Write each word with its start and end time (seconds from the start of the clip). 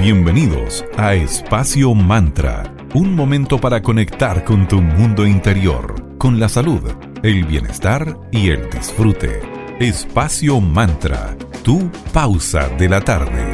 Bienvenidos 0.00 0.82
a 0.96 1.12
Espacio 1.12 1.92
Mantra, 1.92 2.74
un 2.94 3.14
momento 3.14 3.58
para 3.60 3.82
conectar 3.82 4.44
con 4.44 4.66
tu 4.66 4.80
mundo 4.80 5.26
interior, 5.26 6.16
con 6.16 6.40
la 6.40 6.48
salud, 6.48 6.80
el 7.22 7.44
bienestar 7.44 8.16
y 8.32 8.48
el 8.48 8.70
disfrute. 8.70 9.42
Espacio 9.78 10.58
Mantra, 10.58 11.36
tu 11.62 11.90
pausa 12.14 12.70
de 12.78 12.88
la 12.88 13.02
tarde. 13.02 13.44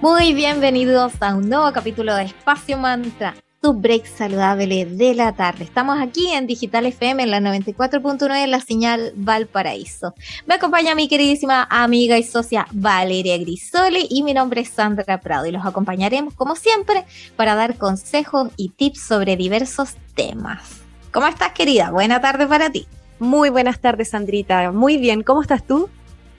Muy 0.00 0.34
bienvenidos 0.34 1.12
a 1.20 1.36
un 1.36 1.48
nuevo 1.48 1.72
capítulo 1.72 2.16
de 2.16 2.24
Espacio 2.24 2.76
Mantra 2.76 3.36
break 3.72 4.06
saludable 4.06 4.84
de 4.84 5.14
la 5.14 5.32
tarde. 5.32 5.64
Estamos 5.64 5.98
aquí 6.00 6.30
en 6.32 6.46
Digital 6.46 6.86
FM 6.86 7.22
en 7.22 7.30
la 7.30 7.40
94.9 7.40 8.44
en 8.44 8.50
la 8.50 8.60
señal 8.60 9.12
Valparaíso. 9.16 10.14
Me 10.46 10.54
acompaña 10.54 10.94
mi 10.94 11.08
queridísima 11.08 11.66
amiga 11.70 12.18
y 12.18 12.22
socia 12.22 12.66
Valeria 12.72 13.38
Grisoli 13.38 14.06
y 14.10 14.22
mi 14.22 14.34
nombre 14.34 14.60
es 14.60 14.68
Sandra 14.68 15.20
Prado 15.20 15.46
y 15.46 15.52
los 15.52 15.64
acompañaremos 15.64 16.34
como 16.34 16.56
siempre 16.56 17.04
para 17.36 17.54
dar 17.54 17.76
consejos 17.76 18.50
y 18.56 18.70
tips 18.70 19.00
sobre 19.00 19.36
diversos 19.36 19.94
temas. 20.14 20.82
¿Cómo 21.12 21.26
estás 21.26 21.52
querida? 21.52 21.90
Buena 21.90 22.20
tarde 22.20 22.46
para 22.46 22.70
ti. 22.70 22.86
Muy 23.18 23.50
buenas 23.50 23.80
tardes 23.80 24.10
Sandrita. 24.10 24.70
Muy 24.72 24.98
bien, 24.98 25.22
¿cómo 25.22 25.42
estás 25.42 25.66
tú? 25.66 25.88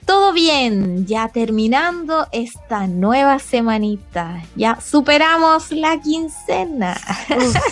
Todo 0.08 0.32
bien, 0.32 1.04
ya 1.04 1.28
terminando 1.28 2.28
esta 2.32 2.86
nueva 2.86 3.38
semanita. 3.38 4.42
Ya 4.56 4.80
superamos 4.80 5.70
la 5.70 6.00
quincena. 6.00 6.98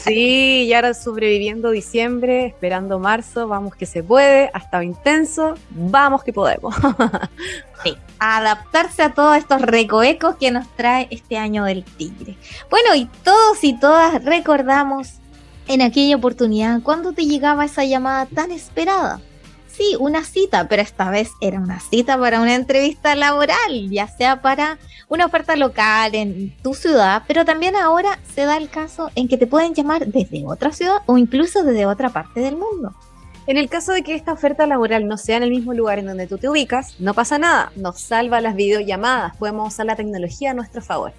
sí, 0.04 0.64
y 0.64 0.72
ahora 0.74 0.92
sobreviviendo 0.92 1.70
diciembre, 1.70 2.45
esperando 2.45 2.98
marzo, 2.98 3.48
vamos 3.48 3.74
que 3.74 3.86
se 3.86 4.02
puede, 4.02 4.50
ha 4.52 4.59
estado 4.59 4.82
intenso, 4.82 5.54
vamos 5.70 6.22
que 6.24 6.34
podemos. 6.34 6.74
sí, 7.82 7.96
adaptarse 8.18 9.02
a 9.02 9.14
todos 9.14 9.38
estos 9.38 9.62
recoecos 9.62 10.37
que 10.37 10.51
nos 10.51 10.68
trae 10.76 11.09
este 11.10 11.38
año 11.38 11.64
del 11.64 11.84
tigre. 11.84 12.37
Bueno, 12.68 12.95
y 12.95 13.07
todos 13.24 13.64
y 13.64 13.80
todas 13.80 14.23
recordamos 14.23 15.14
en 15.68 15.80
aquella 15.80 16.16
oportunidad 16.16 16.82
cuando 16.82 17.14
te 17.14 17.24
llegaba 17.24 17.64
esa 17.64 17.87
llamada 17.87 18.26
tan 18.26 18.51
esperada 18.51 19.23
sí, 19.77 19.96
una 19.99 20.24
cita, 20.24 20.69
pero 20.69 20.82
esta 20.82 21.10
vez 21.10 21.32
era 21.41 21.60
una 21.60 21.80
cita 21.80 22.19
para 22.19 22.41
una 22.41 22.55
entrevista 22.55 23.15
laboral, 23.15 23.91
ya 23.91 24.09
sea 24.09 24.41
para 24.41 24.79
una 25.09 25.27
oferta 25.27 25.57
local 25.57 26.15
en 26.15 26.57
tu 26.63 26.74
ciudad, 26.74 27.23
pero 27.27 27.45
también 27.45 27.77
ahora 27.77 28.19
se 28.35 28.45
da 28.45 28.57
el 28.57 28.69
caso 28.69 29.10
en 29.15 29.29
que 29.29 29.37
te 29.37 29.47
pueden 29.47 29.74
llamar 29.74 30.07
desde 30.07 30.47
otra 30.47 30.73
ciudad 30.73 30.99
o 31.07 31.19
incluso 31.19 31.63
desde 31.63 31.87
otra 31.87 32.10
parte 32.10 32.41
del 32.41 32.57
mundo. 32.57 32.95
En 33.47 33.59
el 33.59 33.69
caso 33.69 33.93
de 33.93 34.02
que 34.02 34.15
esta 34.15 34.32
oferta 34.32 34.66
laboral 34.66 35.07
no 35.07 35.16
sea 35.16 35.37
en 35.37 35.45
el 35.45 35.51
mismo 35.51 35.73
lugar 35.73 36.01
en 36.01 36.07
donde 36.07 36.27
tú 36.27 36.37
te 36.37 36.49
ubicas, 36.49 36.99
no 36.99 37.15
pasa 37.15 37.38
nada, 37.38 37.71
nos 37.77 38.01
salva 38.01 38.41
las 38.41 38.57
videollamadas, 38.57 39.37
podemos 39.37 39.73
usar 39.73 39.87
la 39.87 39.95
tecnología 39.95 40.51
a 40.51 40.54
nuestro 40.54 40.82
favor. 40.82 41.13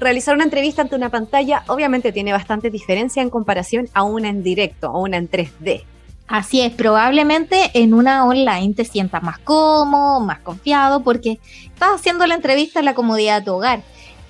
Realizar 0.00 0.34
una 0.34 0.44
entrevista 0.44 0.80
ante 0.80 0.94
una 0.94 1.10
pantalla 1.10 1.64
obviamente 1.66 2.12
tiene 2.12 2.32
bastante 2.32 2.70
diferencia 2.70 3.20
en 3.20 3.30
comparación 3.30 3.88
a 3.92 4.04
una 4.04 4.28
en 4.28 4.42
directo 4.42 4.90
o 4.90 5.02
una 5.02 5.16
en 5.16 5.28
3D. 5.28 5.84
Así 6.28 6.60
es, 6.60 6.74
probablemente 6.74 7.70
en 7.72 7.94
una 7.94 8.26
online 8.26 8.74
te 8.74 8.84
sientas 8.84 9.22
más 9.22 9.38
cómodo, 9.38 10.20
más 10.20 10.40
confiado, 10.40 11.02
porque 11.02 11.38
estás 11.64 11.94
haciendo 11.94 12.26
la 12.26 12.34
entrevista 12.34 12.80
en 12.80 12.84
la 12.84 12.94
comodidad 12.94 13.38
de 13.40 13.46
tu 13.46 13.54
hogar, 13.54 13.80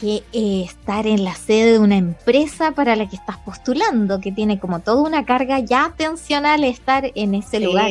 que 0.01 0.23
eh, 0.33 0.63
estar 0.65 1.09
en 1.09 1.25
la 1.25 1.35
sede 1.35 1.73
de 1.73 1.79
una 1.81 1.97
empresa 1.97 2.71
para 2.71 2.95
la 2.95 3.09
que 3.09 3.17
estás 3.17 3.37
postulando, 3.39 4.21
que 4.21 4.31
tiene 4.31 4.61
como 4.61 4.79
toda 4.79 5.03
una 5.03 5.25
carga 5.25 5.59
ya 5.59 5.87
atencional 5.87 6.63
estar 6.63 7.11
en 7.17 7.35
ese 7.35 7.59
lugar. 7.59 7.91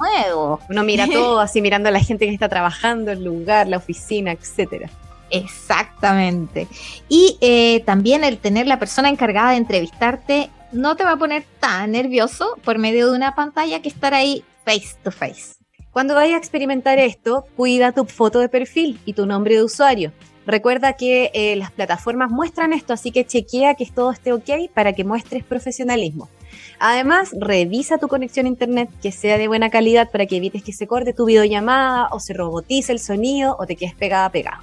nuevo. 0.00 0.60
Uno 0.70 0.82
mira 0.82 1.06
todo 1.12 1.38
así 1.40 1.60
mirando 1.60 1.90
a 1.90 1.92
la 1.92 2.00
gente 2.00 2.24
que 2.24 2.32
está 2.32 2.48
trabajando, 2.48 3.12
el 3.12 3.22
lugar, 3.22 3.68
la 3.68 3.76
oficina, 3.76 4.32
etcétera. 4.32 4.88
Exactamente. 5.28 6.66
Y 7.10 7.36
eh, 7.42 7.80
también 7.84 8.24
el 8.24 8.38
tener 8.38 8.66
la 8.66 8.78
persona 8.78 9.10
encargada 9.10 9.50
de 9.50 9.56
entrevistarte 9.56 10.48
no 10.74 10.96
te 10.96 11.04
va 11.04 11.12
a 11.12 11.16
poner 11.16 11.44
tan 11.60 11.92
nervioso 11.92 12.58
por 12.64 12.78
medio 12.78 13.10
de 13.10 13.16
una 13.16 13.34
pantalla 13.34 13.80
que 13.80 13.88
estar 13.88 14.12
ahí 14.12 14.44
face 14.64 14.96
to 15.02 15.10
face. 15.10 15.54
Cuando 15.92 16.14
vayas 16.14 16.34
a 16.34 16.38
experimentar 16.38 16.98
esto, 16.98 17.46
cuida 17.56 17.92
tu 17.92 18.04
foto 18.04 18.40
de 18.40 18.48
perfil 18.48 18.98
y 19.04 19.12
tu 19.12 19.26
nombre 19.26 19.54
de 19.54 19.62
usuario. 19.62 20.12
Recuerda 20.46 20.94
que 20.94 21.30
eh, 21.32 21.56
las 21.56 21.70
plataformas 21.70 22.30
muestran 22.30 22.72
esto, 22.72 22.92
así 22.92 23.12
que 23.12 23.24
chequea 23.24 23.76
que 23.76 23.86
todo 23.86 24.10
esté 24.10 24.32
ok 24.32 24.70
para 24.74 24.92
que 24.92 25.04
muestres 25.04 25.44
profesionalismo. 25.44 26.28
Además, 26.80 27.30
revisa 27.38 27.98
tu 27.98 28.08
conexión 28.08 28.46
a 28.46 28.48
internet 28.48 28.90
que 29.00 29.12
sea 29.12 29.38
de 29.38 29.48
buena 29.48 29.70
calidad 29.70 30.10
para 30.10 30.26
que 30.26 30.36
evites 30.36 30.62
que 30.62 30.72
se 30.72 30.86
corte 30.86 31.12
tu 31.12 31.24
videollamada 31.24 32.08
o 32.10 32.20
se 32.20 32.34
robotice 32.34 32.92
el 32.92 32.98
sonido 32.98 33.56
o 33.58 33.64
te 33.64 33.76
quedes 33.76 33.94
pegada 33.94 34.28
pegado. 34.30 34.62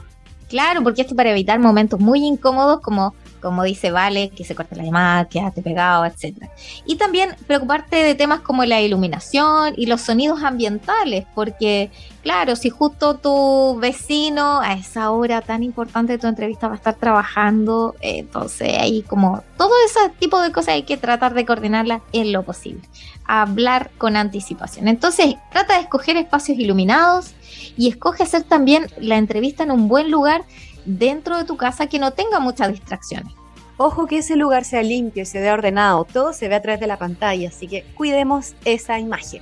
Claro, 0.49 0.83
porque 0.83 1.01
esto 1.01 1.15
para 1.15 1.31
evitar 1.31 1.59
momentos 1.59 1.99
muy 1.99 2.25
incómodos 2.25 2.81
como 2.81 3.15
como 3.41 3.63
dice 3.63 3.91
Vale, 3.91 4.29
que 4.29 4.45
se 4.45 4.55
corte 4.55 4.75
la 4.75 4.83
llamada, 4.83 5.25
quédate 5.25 5.61
pegado, 5.61 6.05
etc. 6.05 6.45
Y 6.85 6.95
también 6.95 7.35
preocuparte 7.47 7.97
de 7.97 8.15
temas 8.15 8.41
como 8.41 8.63
la 8.65 8.81
iluminación 8.81 9.73
y 9.75 9.87
los 9.87 10.01
sonidos 10.01 10.43
ambientales, 10.43 11.25
porque 11.35 11.91
claro, 12.21 12.55
si 12.55 12.69
justo 12.69 13.15
tu 13.15 13.77
vecino 13.79 14.61
a 14.61 14.73
esa 14.73 15.11
hora 15.11 15.41
tan 15.41 15.63
importante 15.63 16.13
de 16.13 16.19
tu 16.19 16.27
entrevista 16.27 16.67
va 16.67 16.73
a 16.73 16.77
estar 16.77 16.95
trabajando, 16.95 17.95
entonces 18.01 18.77
ahí 18.77 19.01
como 19.01 19.43
todo 19.57 19.71
ese 19.85 20.13
tipo 20.19 20.39
de 20.41 20.51
cosas 20.51 20.75
hay 20.75 20.83
que 20.83 20.97
tratar 20.97 21.33
de 21.33 21.45
coordinarlas 21.45 22.01
en 22.13 22.31
lo 22.31 22.43
posible. 22.43 22.81
Hablar 23.25 23.91
con 23.97 24.15
anticipación. 24.17 24.87
Entonces, 24.87 25.35
trata 25.51 25.75
de 25.75 25.81
escoger 25.81 26.17
espacios 26.17 26.57
iluminados 26.57 27.33
y 27.77 27.87
escoge 27.89 28.23
hacer 28.23 28.43
también 28.43 28.87
la 28.99 29.17
entrevista 29.17 29.63
en 29.63 29.71
un 29.71 29.87
buen 29.87 30.11
lugar 30.11 30.43
dentro 30.85 31.37
de 31.37 31.45
tu 31.45 31.57
casa 31.57 31.87
que 31.87 31.99
no 31.99 32.11
tenga 32.11 32.39
muchas 32.39 32.71
distracciones. 32.71 33.33
Ojo 33.77 34.05
que 34.05 34.19
ese 34.19 34.35
lugar 34.35 34.63
sea 34.63 34.83
limpio 34.83 35.23
y 35.23 35.25
se 35.25 35.39
vea 35.39 35.53
ordenado, 35.53 36.05
todo 36.05 36.33
se 36.33 36.47
ve 36.47 36.55
a 36.55 36.61
través 36.61 36.79
de 36.79 36.87
la 36.87 36.97
pantalla, 36.97 37.49
así 37.49 37.67
que 37.67 37.83
cuidemos 37.95 38.53
esa 38.63 38.99
imagen. 38.99 39.41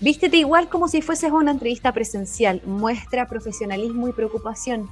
Vístete 0.00 0.36
igual 0.36 0.68
como 0.68 0.88
si 0.88 1.02
fueses 1.02 1.30
una 1.30 1.52
entrevista 1.52 1.92
presencial, 1.92 2.60
muestra 2.66 3.28
profesionalismo 3.28 4.08
y 4.08 4.12
preocupación. 4.12 4.90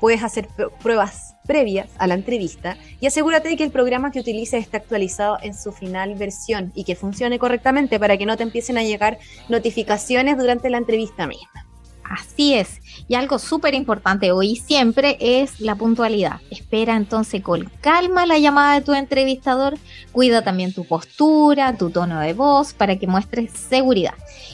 Puedes 0.00 0.24
hacer 0.24 0.48
pruebas 0.82 1.36
previas 1.46 1.88
a 1.98 2.06
la 2.06 2.14
entrevista 2.14 2.76
y 3.00 3.06
asegúrate 3.06 3.48
de 3.48 3.56
que 3.56 3.64
el 3.64 3.70
programa 3.70 4.10
que 4.10 4.20
utilices 4.20 4.62
está 4.62 4.78
actualizado 4.78 5.38
en 5.40 5.54
su 5.54 5.72
final 5.72 6.16
versión 6.16 6.72
y 6.74 6.84
que 6.84 6.96
funcione 6.96 7.38
correctamente 7.38 8.00
para 8.00 8.18
que 8.18 8.26
no 8.26 8.36
te 8.36 8.42
empiecen 8.42 8.76
a 8.76 8.82
llegar 8.82 9.18
notificaciones 9.48 10.36
durante 10.36 10.68
la 10.68 10.78
entrevista 10.78 11.26
misma. 11.26 11.71
Así 12.12 12.52
es. 12.52 12.82
Y 13.08 13.14
algo 13.14 13.38
súper 13.38 13.74
importante 13.74 14.32
hoy 14.32 14.50
y 14.50 14.56
siempre 14.56 15.16
es 15.18 15.60
la 15.60 15.76
puntualidad. 15.76 16.40
Espera 16.50 16.94
entonces 16.94 17.42
con 17.42 17.70
calma 17.80 18.26
la 18.26 18.38
llamada 18.38 18.74
de 18.74 18.82
tu 18.82 18.92
entrevistador. 18.92 19.78
Cuida 20.12 20.42
también 20.42 20.74
tu 20.74 20.84
postura, 20.84 21.74
tu 21.78 21.88
tono 21.88 22.20
de 22.20 22.34
voz 22.34 22.74
para 22.74 22.96
que 22.96 23.06
muestres 23.06 23.50
seguridad. 23.52 24.12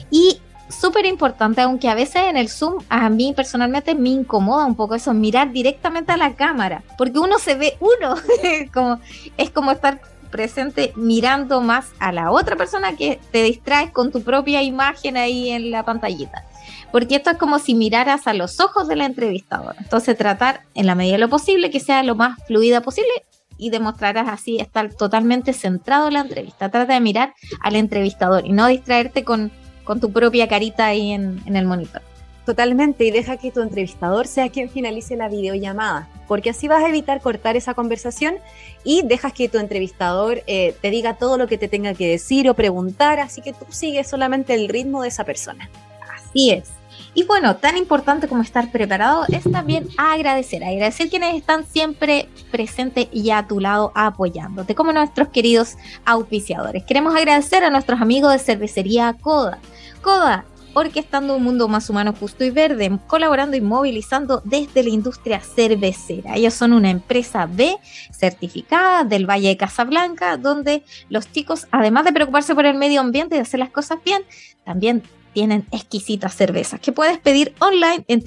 Y 0.08 0.40
súper 0.68 1.04
importante, 1.06 1.60
aunque 1.60 1.88
a 1.88 1.96
veces 1.96 2.22
en 2.28 2.36
el 2.36 2.48
Zoom 2.48 2.84
a 2.88 3.08
mí 3.10 3.32
personalmente 3.34 3.96
me 3.96 4.10
incomoda 4.10 4.64
un 4.64 4.76
poco 4.76 4.94
eso, 4.94 5.12
mirar 5.12 5.50
directamente 5.50 6.12
a 6.12 6.16
la 6.16 6.34
cámara, 6.34 6.84
porque 6.96 7.18
uno 7.18 7.38
se 7.40 7.56
ve 7.56 7.76
uno, 7.80 8.14
como, 8.72 9.00
es 9.36 9.50
como 9.50 9.72
estar 9.72 10.00
presente 10.30 10.92
mirando 10.94 11.60
más 11.60 11.86
a 11.98 12.12
la 12.12 12.30
otra 12.30 12.54
persona 12.54 12.94
que 12.94 13.18
te 13.32 13.42
distraes 13.42 13.90
con 13.90 14.12
tu 14.12 14.22
propia 14.22 14.62
imagen 14.62 15.16
ahí 15.16 15.48
en 15.48 15.70
la 15.70 15.84
pantallita 15.84 16.44
porque 16.92 17.16
esto 17.16 17.30
es 17.30 17.36
como 17.36 17.58
si 17.58 17.74
miraras 17.74 18.26
a 18.26 18.34
los 18.34 18.60
ojos 18.60 18.88
de 18.88 18.96
la 18.96 19.06
entrevistadora. 19.06 19.76
Entonces 19.78 20.16
tratar 20.16 20.62
en 20.74 20.86
la 20.86 20.94
medida 20.94 21.14
de 21.14 21.18
lo 21.18 21.28
posible 21.28 21.70
que 21.70 21.80
sea 21.80 22.02
lo 22.02 22.14
más 22.14 22.38
fluida 22.46 22.80
posible 22.80 23.10
y 23.58 23.70
demostrarás 23.70 24.28
así 24.28 24.58
estar 24.58 24.94
totalmente 24.94 25.52
centrado 25.52 26.08
en 26.08 26.14
la 26.14 26.20
entrevista. 26.20 26.70
Trata 26.70 26.94
de 26.94 27.00
mirar 27.00 27.34
al 27.60 27.76
entrevistador 27.76 28.46
y 28.46 28.52
no 28.52 28.68
distraerte 28.68 29.24
con, 29.24 29.50
con 29.84 30.00
tu 30.00 30.12
propia 30.12 30.48
carita 30.48 30.86
ahí 30.86 31.10
en, 31.10 31.42
el 31.46 31.66
monitor. 31.66 32.00
Totalmente, 32.46 33.04
y 33.04 33.10
deja 33.10 33.36
que 33.36 33.50
tu 33.50 33.60
entrevistador 33.60 34.26
sea 34.26 34.48
quien 34.48 34.70
finalice 34.70 35.16
la 35.16 35.28
videollamada, 35.28 36.08
porque 36.26 36.48
así 36.48 36.66
vas 36.66 36.82
a 36.82 36.88
evitar 36.88 37.20
cortar 37.20 37.56
esa 37.56 37.74
conversación 37.74 38.36
y 38.84 39.02
dejas 39.02 39.34
que 39.34 39.50
tu 39.50 39.58
entrevistador 39.58 40.42
eh, 40.46 40.74
te 40.80 40.88
diga 40.88 41.18
todo 41.18 41.36
lo 41.36 41.46
que 41.46 41.58
te 41.58 41.68
tenga 41.68 41.92
que 41.92 42.08
decir 42.08 42.48
o 42.48 42.54
preguntar, 42.54 43.20
así 43.20 43.42
que 43.42 43.52
tú 43.52 43.66
sigues 43.68 44.08
solamente 44.08 44.54
el 44.54 44.70
ritmo 44.70 45.02
de 45.02 45.08
esa 45.08 45.24
persona. 45.24 45.68
Así 46.14 46.50
es. 46.50 46.77
Y 47.18 47.24
bueno, 47.24 47.56
tan 47.56 47.76
importante 47.76 48.28
como 48.28 48.42
estar 48.42 48.70
preparado 48.70 49.24
es 49.26 49.42
también 49.50 49.88
agradecer, 49.96 50.62
agradecer 50.62 51.10
quienes 51.10 51.34
están 51.34 51.66
siempre 51.66 52.28
presentes 52.52 53.08
y 53.10 53.30
a 53.30 53.44
tu 53.44 53.58
lado 53.58 53.90
apoyándote, 53.96 54.76
como 54.76 54.92
nuestros 54.92 55.26
queridos 55.26 55.76
auspiciadores. 56.04 56.84
Queremos 56.84 57.16
agradecer 57.16 57.64
a 57.64 57.70
nuestros 57.70 58.00
amigos 58.00 58.32
de 58.34 58.38
cervecería 58.38 59.16
Coda. 59.20 59.58
Coda, 60.00 60.44
orquestando 60.74 61.34
un 61.34 61.42
mundo 61.42 61.66
más 61.66 61.90
humano, 61.90 62.14
justo 62.16 62.44
y 62.44 62.50
verde, 62.50 62.96
colaborando 63.08 63.56
y 63.56 63.60
movilizando 63.60 64.40
desde 64.44 64.84
la 64.84 64.90
industria 64.90 65.40
cervecera. 65.40 66.36
Ellos 66.36 66.54
son 66.54 66.72
una 66.72 66.90
empresa 66.90 67.48
B 67.50 67.78
certificada 68.12 69.02
del 69.02 69.28
Valle 69.28 69.48
de 69.48 69.56
Casablanca, 69.56 70.36
donde 70.36 70.84
los 71.08 71.32
chicos, 71.32 71.66
además 71.72 72.04
de 72.04 72.12
preocuparse 72.12 72.54
por 72.54 72.64
el 72.64 72.76
medio 72.76 73.00
ambiente 73.00 73.34
y 73.34 73.40
hacer 73.40 73.58
las 73.58 73.70
cosas 73.70 73.98
bien, 74.04 74.22
también 74.64 75.02
tienen 75.32 75.66
exquisitas 75.70 76.34
cervezas 76.34 76.80
que 76.80 76.92
puedes 76.92 77.18
pedir 77.18 77.54
online 77.60 78.04
en 78.08 78.20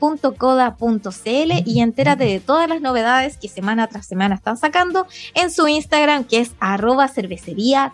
www.coda.cl 0.00 1.52
y 1.64 1.80
entérate 1.80 2.24
de 2.24 2.40
todas 2.40 2.68
las 2.68 2.80
novedades 2.80 3.36
que 3.36 3.48
semana 3.48 3.86
tras 3.86 4.06
semana 4.06 4.34
están 4.34 4.56
sacando 4.56 5.06
en 5.34 5.50
su 5.50 5.68
Instagram 5.68 6.24
que 6.24 6.40
es 6.40 6.52
arroba 6.60 7.08
cervecería. 7.08 7.92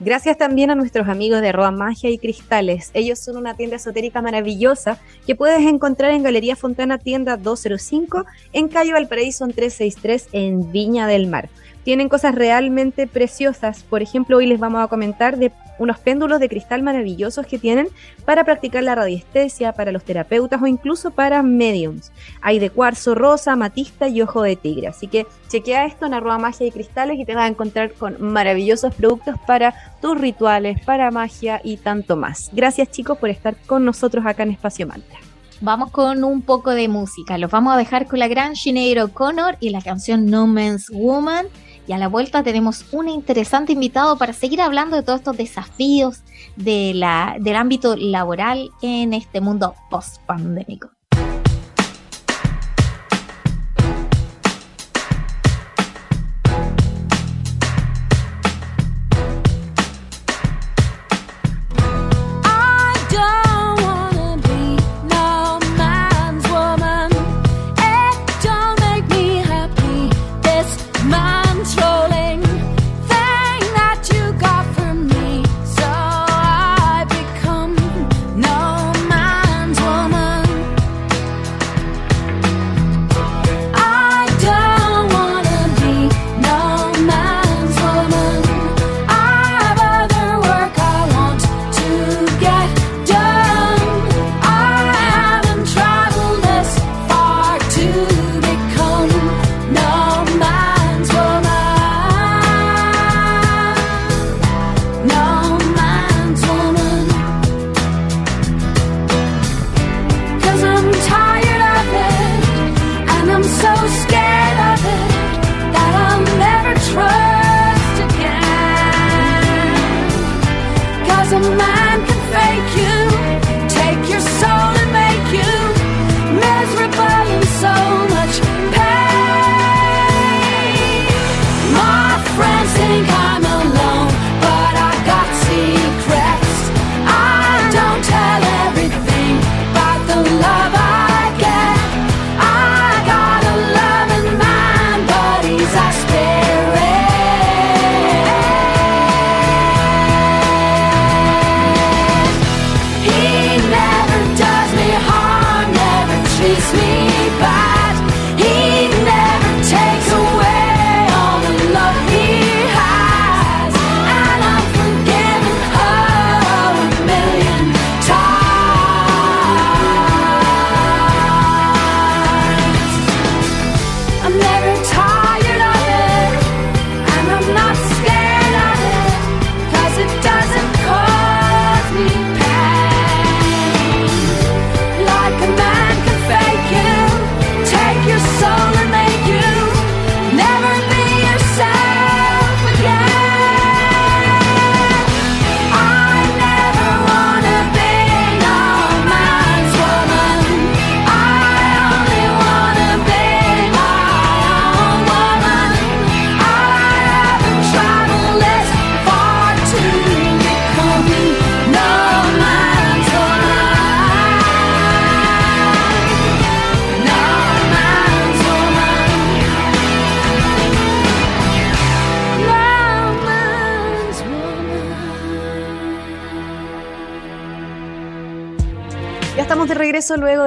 Gracias 0.00 0.38
también 0.38 0.70
a 0.70 0.76
nuestros 0.76 1.08
amigos 1.08 1.40
de 1.40 1.50
Roa 1.50 1.72
Magia 1.72 2.08
y 2.08 2.18
Cristales. 2.18 2.90
Ellos 2.94 3.18
son 3.18 3.36
una 3.36 3.54
tienda 3.54 3.76
esotérica 3.76 4.22
maravillosa 4.22 4.98
que 5.26 5.34
puedes 5.34 5.66
encontrar 5.66 6.12
en 6.12 6.22
Galería 6.22 6.54
Fontana 6.54 6.98
Tienda 6.98 7.36
205 7.36 8.24
en 8.52 8.68
Calle 8.68 8.92
Valparaíso 8.92 9.44
363 9.48 10.28
en 10.32 10.70
Viña 10.70 11.08
del 11.08 11.26
Mar 11.26 11.48
tienen 11.88 12.10
cosas 12.10 12.34
realmente 12.34 13.06
preciosas. 13.06 13.82
Por 13.82 14.02
ejemplo, 14.02 14.36
hoy 14.36 14.46
les 14.46 14.60
vamos 14.60 14.84
a 14.84 14.88
comentar 14.88 15.38
de 15.38 15.52
unos 15.78 15.98
péndulos 15.98 16.38
de 16.38 16.50
cristal 16.50 16.82
maravillosos 16.82 17.46
que 17.46 17.58
tienen 17.58 17.88
para 18.26 18.44
practicar 18.44 18.82
la 18.82 18.94
radiestesia, 18.94 19.72
para 19.72 19.90
los 19.90 20.04
terapeutas 20.04 20.60
o 20.60 20.66
incluso 20.66 21.12
para 21.12 21.42
mediums. 21.42 22.12
Hay 22.42 22.58
de 22.58 22.68
cuarzo 22.68 23.14
rosa, 23.14 23.56
matista 23.56 24.06
y 24.06 24.20
ojo 24.20 24.42
de 24.42 24.56
tigre. 24.56 24.88
Así 24.88 25.06
que 25.06 25.26
chequea 25.48 25.86
esto 25.86 26.04
en 26.04 26.12
arroba 26.12 26.36
magia 26.36 26.66
y 26.66 26.72
cristales 26.72 27.18
y 27.18 27.24
te 27.24 27.34
vas 27.34 27.44
a 27.44 27.48
encontrar 27.48 27.94
con 27.94 28.20
maravillosos 28.20 28.94
productos 28.94 29.36
para 29.46 29.74
tus 30.02 30.20
rituales, 30.20 30.84
para 30.84 31.10
magia 31.10 31.58
y 31.64 31.78
tanto 31.78 32.16
más. 32.16 32.50
Gracias 32.52 32.90
chicos 32.90 33.16
por 33.16 33.30
estar 33.30 33.56
con 33.66 33.86
nosotros 33.86 34.26
acá 34.26 34.42
en 34.42 34.50
Espacio 34.50 34.86
Mantra 34.86 35.16
vamos 35.60 35.90
con 35.90 36.22
un 36.22 36.42
poco 36.42 36.70
de 36.70 36.86
música. 36.86 37.36
Los 37.36 37.50
vamos 37.50 37.74
a 37.74 37.76
dejar 37.76 38.06
con 38.06 38.18
la 38.20 38.28
gran 38.28 38.54
Sinead 38.54 39.02
O'Connor 39.02 39.56
y 39.58 39.70
la 39.70 39.80
canción 39.80 40.26
No 40.26 40.46
Man's 40.46 40.88
Woman. 40.90 41.46
Y 41.88 41.94
a 41.94 41.98
la 41.98 42.08
vuelta 42.08 42.42
tenemos 42.42 42.84
un 42.92 43.08
interesante 43.08 43.72
invitado 43.72 44.18
para 44.18 44.34
seguir 44.34 44.60
hablando 44.60 44.94
de 44.94 45.02
todos 45.02 45.20
estos 45.20 45.38
desafíos 45.38 46.20
del 46.54 47.02
ámbito 47.02 47.96
laboral 47.96 48.70
en 48.82 49.14
este 49.14 49.40
mundo 49.40 49.74
post-pandémico. 49.88 50.90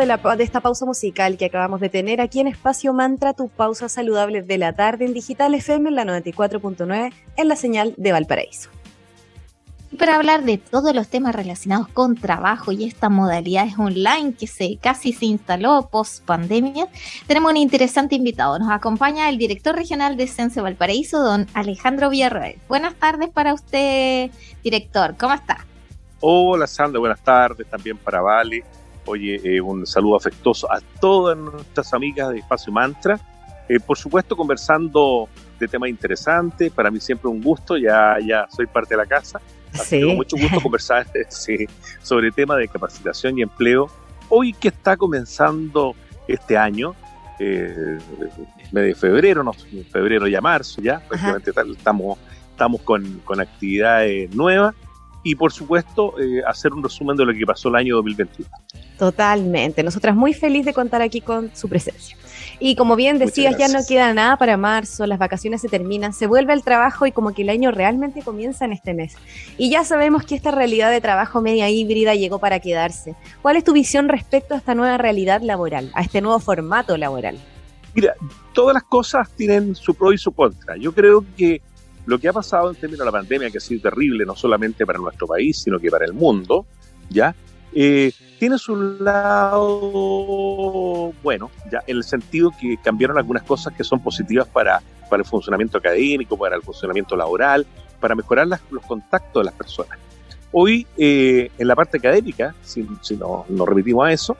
De, 0.01 0.07
la, 0.07 0.17
de 0.17 0.43
esta 0.43 0.61
pausa 0.61 0.83
musical 0.85 1.37
que 1.37 1.45
acabamos 1.45 1.79
de 1.79 1.87
tener 1.87 2.21
aquí 2.21 2.39
en 2.39 2.47
Espacio 2.47 2.91
Mantra, 2.91 3.33
tu 3.33 3.49
pausa 3.49 3.87
saludable 3.87 4.41
de 4.41 4.57
la 4.57 4.73
tarde 4.73 5.05
en 5.05 5.13
Digital 5.13 5.53
FM 5.53 5.89
en 5.89 5.95
la 5.95 6.05
94.9 6.05 7.13
en 7.37 7.47
la 7.47 7.55
señal 7.55 7.93
de 7.97 8.11
Valparaíso. 8.11 8.71
Para 9.99 10.15
hablar 10.15 10.43
de 10.43 10.57
todos 10.57 10.95
los 10.95 11.07
temas 11.07 11.35
relacionados 11.35 11.87
con 11.89 12.15
trabajo 12.15 12.71
y 12.71 12.85
esta 12.85 13.09
modalidad 13.09 13.67
online 13.77 14.33
que 14.33 14.47
se 14.47 14.77
casi 14.81 15.13
se 15.13 15.25
instaló 15.25 15.87
post 15.91 16.25
pandemia, 16.25 16.87
tenemos 17.27 17.51
un 17.51 17.57
interesante 17.57 18.15
invitado. 18.15 18.57
Nos 18.57 18.71
acompaña 18.71 19.29
el 19.29 19.37
director 19.37 19.75
regional 19.75 20.17
de 20.17 20.25
Sense 20.25 20.61
Valparaíso, 20.61 21.21
don 21.21 21.45
Alejandro 21.53 22.09
Villarroel. 22.09 22.57
Buenas 22.67 22.95
tardes 22.95 23.29
para 23.29 23.53
usted, 23.53 24.31
director. 24.63 25.15
¿Cómo 25.19 25.35
está? 25.35 25.63
Hola 26.21 26.65
Sandra, 26.65 26.99
buenas 26.99 27.21
tardes 27.21 27.67
también 27.67 27.97
para 27.97 28.21
Vale 28.21 28.63
Oye, 29.05 29.41
eh, 29.43 29.61
un 29.61 29.85
saludo 29.87 30.15
afectuoso 30.15 30.71
a 30.71 30.79
todas 30.99 31.37
nuestras 31.37 31.93
amigas 31.93 32.29
de 32.29 32.39
Espacio 32.39 32.71
Mantra. 32.71 33.19
Eh, 33.67 33.79
por 33.79 33.97
supuesto, 33.97 34.35
conversando 34.35 35.27
de 35.59 35.67
temas 35.67 35.89
interesantes. 35.89 36.71
Para 36.71 36.91
mí 36.91 36.99
siempre 36.99 37.29
un 37.29 37.41
gusto, 37.41 37.77
ya, 37.77 38.17
ya 38.25 38.47
soy 38.49 38.67
parte 38.67 38.93
de 38.93 38.97
la 38.97 39.05
casa. 39.05 39.41
Sí. 39.73 40.03
mucho 40.03 40.35
gusto 40.35 40.59
conversar 40.59 41.07
sobre 42.01 42.31
temas 42.31 42.57
de 42.57 42.67
capacitación 42.67 43.39
y 43.39 43.41
empleo. 43.41 43.89
Hoy 44.29 44.53
que 44.53 44.67
está 44.67 44.97
comenzando 44.97 45.95
este 46.27 46.57
año, 46.57 46.93
eh, 47.39 47.97
mes 48.71 48.83
de 48.83 48.95
febrero, 48.95 49.43
no, 49.43 49.53
febrero 49.89 50.27
ya 50.27 50.41
marzo, 50.41 50.81
ya, 50.81 50.99
prácticamente 50.99 51.51
estamos, 51.71 52.19
estamos 52.51 52.81
con, 52.81 53.21
con 53.23 53.39
actividades 53.39 54.33
nuevas 54.35 54.75
y 55.23 55.35
por 55.35 55.51
supuesto 55.51 56.19
eh, 56.19 56.41
hacer 56.47 56.73
un 56.73 56.83
resumen 56.83 57.15
de 57.15 57.25
lo 57.25 57.33
que 57.33 57.45
pasó 57.45 57.69
el 57.69 57.75
año 57.75 57.95
2021. 57.97 58.49
Totalmente. 58.97 59.83
Nosotras 59.83 60.15
muy 60.15 60.33
feliz 60.33 60.65
de 60.65 60.73
contar 60.73 61.01
aquí 61.01 61.21
con 61.21 61.55
su 61.55 61.67
presencia. 61.69 62.17
Y 62.59 62.75
como 62.75 62.95
bien 62.95 63.17
decías, 63.17 63.57
ya 63.57 63.67
no 63.67 63.79
queda 63.87 64.13
nada 64.13 64.37
para 64.37 64.55
marzo, 64.55 65.07
las 65.07 65.17
vacaciones 65.17 65.61
se 65.61 65.67
terminan, 65.67 66.13
se 66.13 66.27
vuelve 66.27 66.53
el 66.53 66.61
trabajo 66.61 67.07
y 67.07 67.11
como 67.11 67.33
que 67.33 67.41
el 67.41 67.49
año 67.49 67.71
realmente 67.71 68.21
comienza 68.21 68.65
en 68.65 68.73
este 68.73 68.93
mes. 68.93 69.15
Y 69.57 69.71
ya 69.71 69.83
sabemos 69.83 70.23
que 70.25 70.35
esta 70.35 70.51
realidad 70.51 70.91
de 70.91 71.01
trabajo 71.01 71.41
media 71.41 71.69
híbrida 71.69 72.13
llegó 72.13 72.37
para 72.37 72.59
quedarse. 72.59 73.15
¿Cuál 73.41 73.55
es 73.55 73.63
tu 73.63 73.73
visión 73.73 74.09
respecto 74.09 74.53
a 74.53 74.57
esta 74.57 74.75
nueva 74.75 74.99
realidad 74.99 75.41
laboral, 75.41 75.89
a 75.95 76.03
este 76.03 76.21
nuevo 76.21 76.39
formato 76.39 76.97
laboral? 76.97 77.39
Mira, 77.95 78.13
todas 78.53 78.75
las 78.75 78.83
cosas 78.83 79.29
tienen 79.31 79.73
su 79.73 79.95
pro 79.95 80.13
y 80.13 80.19
su 80.19 80.31
contra. 80.31 80.77
Yo 80.77 80.93
creo 80.93 81.25
que 81.35 81.63
lo 82.05 82.19
que 82.19 82.27
ha 82.27 82.33
pasado 82.33 82.69
en 82.69 82.75
términos 82.75 82.99
de 82.99 83.05
la 83.05 83.11
pandemia, 83.11 83.49
que 83.49 83.57
ha 83.57 83.61
sido 83.61 83.81
terrible 83.81 84.25
no 84.25 84.35
solamente 84.35 84.85
para 84.85 84.99
nuestro 84.99 85.27
país, 85.27 85.59
sino 85.59 85.79
que 85.79 85.89
para 85.89 86.05
el 86.05 86.13
mundo, 86.13 86.65
¿ya? 87.09 87.35
Eh, 87.73 88.11
tiene 88.37 88.57
su 88.57 88.75
lado 88.75 89.71
bueno, 91.23 91.51
ya 91.71 91.81
en 91.87 91.97
el 91.97 92.03
sentido 92.03 92.51
que 92.59 92.77
cambiaron 92.83 93.17
algunas 93.17 93.43
cosas 93.43 93.73
que 93.73 93.83
son 93.83 94.01
positivas 94.01 94.47
para, 94.47 94.81
para 95.09 95.21
el 95.21 95.27
funcionamiento 95.27 95.77
académico, 95.77 96.37
para 96.37 96.55
el 96.55 96.61
funcionamiento 96.63 97.15
laboral, 97.15 97.65
para 97.99 98.15
mejorar 98.15 98.47
los 98.47 98.85
contactos 98.85 99.41
de 99.41 99.45
las 99.45 99.53
personas. 99.53 99.97
Hoy, 100.51 100.85
eh, 100.97 101.49
en 101.57 101.67
la 101.67 101.75
parte 101.75 101.97
académica, 101.97 102.53
si, 102.61 102.85
si 103.01 103.15
nos 103.15 103.49
no 103.49 103.65
remitimos 103.65 104.05
a 104.05 104.11
eso, 104.11 104.35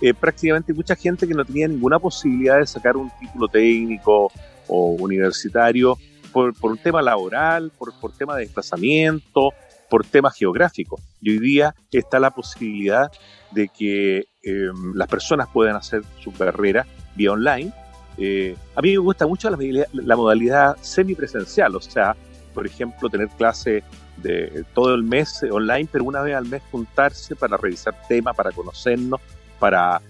eh, 0.00 0.14
prácticamente 0.14 0.72
mucha 0.72 0.96
gente 0.96 1.28
que 1.28 1.34
no 1.34 1.44
tenía 1.44 1.68
ninguna 1.68 1.98
posibilidad 1.98 2.58
de 2.58 2.66
sacar 2.66 2.96
un 2.96 3.10
título 3.20 3.48
técnico 3.48 4.32
o 4.66 4.92
universitario 4.92 5.98
por, 6.32 6.54
por 6.54 6.72
un 6.72 6.78
tema 6.78 7.02
laboral, 7.02 7.70
por, 7.76 7.98
por 8.00 8.12
tema 8.12 8.36
de 8.36 8.44
desplazamiento, 8.44 9.52
por 9.90 10.06
temas 10.06 10.34
geográficos. 10.36 11.00
Y 11.20 11.30
hoy 11.30 11.38
día 11.38 11.74
está 11.90 12.18
la 12.20 12.30
posibilidad 12.30 13.10
de 13.50 13.68
que 13.68 14.28
em, 14.42 14.94
las 14.94 15.08
personas 15.08 15.48
puedan 15.52 15.76
hacer 15.76 16.02
su 16.20 16.32
carrera 16.32 16.86
vía 17.16 17.32
online. 17.32 17.72
Eh, 18.16 18.56
a 18.74 18.80
mí 18.80 18.92
me 18.92 18.98
gusta 18.98 19.26
mucho 19.26 19.50
la, 19.50 19.58
la, 19.92 20.16
modalidad 20.16 20.76
semipresencial, 20.80 21.74
o 21.74 21.80
sea, 21.80 22.16
por 22.54 22.66
ejemplo, 22.66 23.08
tener 23.08 23.28
clase 23.28 23.82
de 24.18 24.64
todo 24.74 24.94
el 24.94 25.02
mes 25.02 25.42
online, 25.50 25.88
pero 25.90 26.04
una 26.04 26.20
vez 26.20 26.36
al 26.36 26.46
mes 26.46 26.62
juntarse 26.70 27.34
para 27.34 27.56
revisar 27.56 27.94
temas, 28.08 28.36
para 28.36 28.52
conocernos, 28.52 29.20
para, 29.58 30.00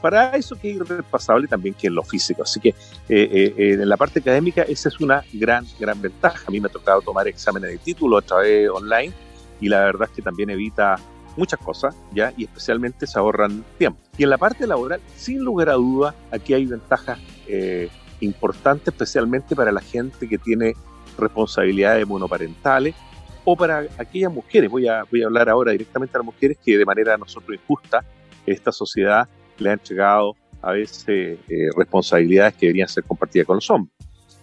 para, 0.00 0.36
eso 0.36 0.56
que 0.56 0.70
es 0.70 0.76
irrepasable 0.76 1.48
también 1.48 1.74
que 1.74 1.88
en 1.88 1.94
lo 1.94 2.02
físico. 2.02 2.42
Así 2.42 2.60
que 2.60 2.70
eh, 2.70 2.74
eh, 3.08 3.54
en 3.58 3.88
la 3.88 3.96
parte 3.96 4.20
académica 4.20 4.62
esa 4.62 4.88
es 4.88 5.00
una 5.00 5.24
gran, 5.32 5.66
gran 5.78 6.00
ventaja. 6.00 6.44
A 6.46 6.50
mí 6.50 6.60
me 6.60 6.68
ha 6.68 6.70
tocado 6.70 7.00
tomar 7.00 7.26
exámenes 7.28 7.70
de 7.70 7.78
título 7.78 8.18
a 8.18 8.22
través 8.22 8.68
online 8.70 9.12
y 9.60 9.68
la 9.68 9.80
verdad 9.80 10.08
es 10.10 10.16
que 10.16 10.22
también 10.22 10.50
evita 10.50 10.96
muchas 11.36 11.60
cosas, 11.60 11.94
¿ya? 12.12 12.32
Y 12.36 12.44
especialmente 12.44 13.06
se 13.06 13.18
ahorran 13.18 13.64
tiempo. 13.78 14.00
Y 14.16 14.22
en 14.22 14.30
la 14.30 14.38
parte 14.38 14.66
laboral, 14.66 15.00
sin 15.16 15.40
lugar 15.44 15.68
a 15.68 15.74
duda, 15.74 16.14
aquí 16.30 16.54
hay 16.54 16.64
ventajas 16.64 17.18
eh, 17.46 17.90
importantes, 18.20 18.88
especialmente 18.88 19.54
para 19.54 19.70
la 19.70 19.80
gente 19.80 20.28
que 20.28 20.38
tiene 20.38 20.74
responsabilidades 21.18 22.06
monoparentales 22.06 22.94
o 23.44 23.56
para 23.56 23.86
aquellas 23.98 24.32
mujeres, 24.32 24.70
voy 24.70 24.88
a, 24.88 25.04
voy 25.04 25.22
a 25.22 25.26
hablar 25.26 25.48
ahora 25.48 25.72
directamente 25.72 26.16
a 26.16 26.18
las 26.18 26.26
mujeres 26.26 26.58
que 26.62 26.76
de 26.76 26.84
manera 26.84 27.16
nosotros 27.16 27.56
injusta 27.56 28.04
esta 28.44 28.72
sociedad 28.72 29.28
le 29.58 29.70
ha 29.70 29.72
entregado 29.74 30.34
a 30.62 30.72
veces 30.72 31.38
eh, 31.48 31.68
responsabilidades 31.76 32.54
que 32.54 32.66
deberían 32.66 32.88
ser 32.88 33.04
compartidas 33.04 33.46
con 33.46 33.56
los 33.56 33.70
hombres. 33.70 33.94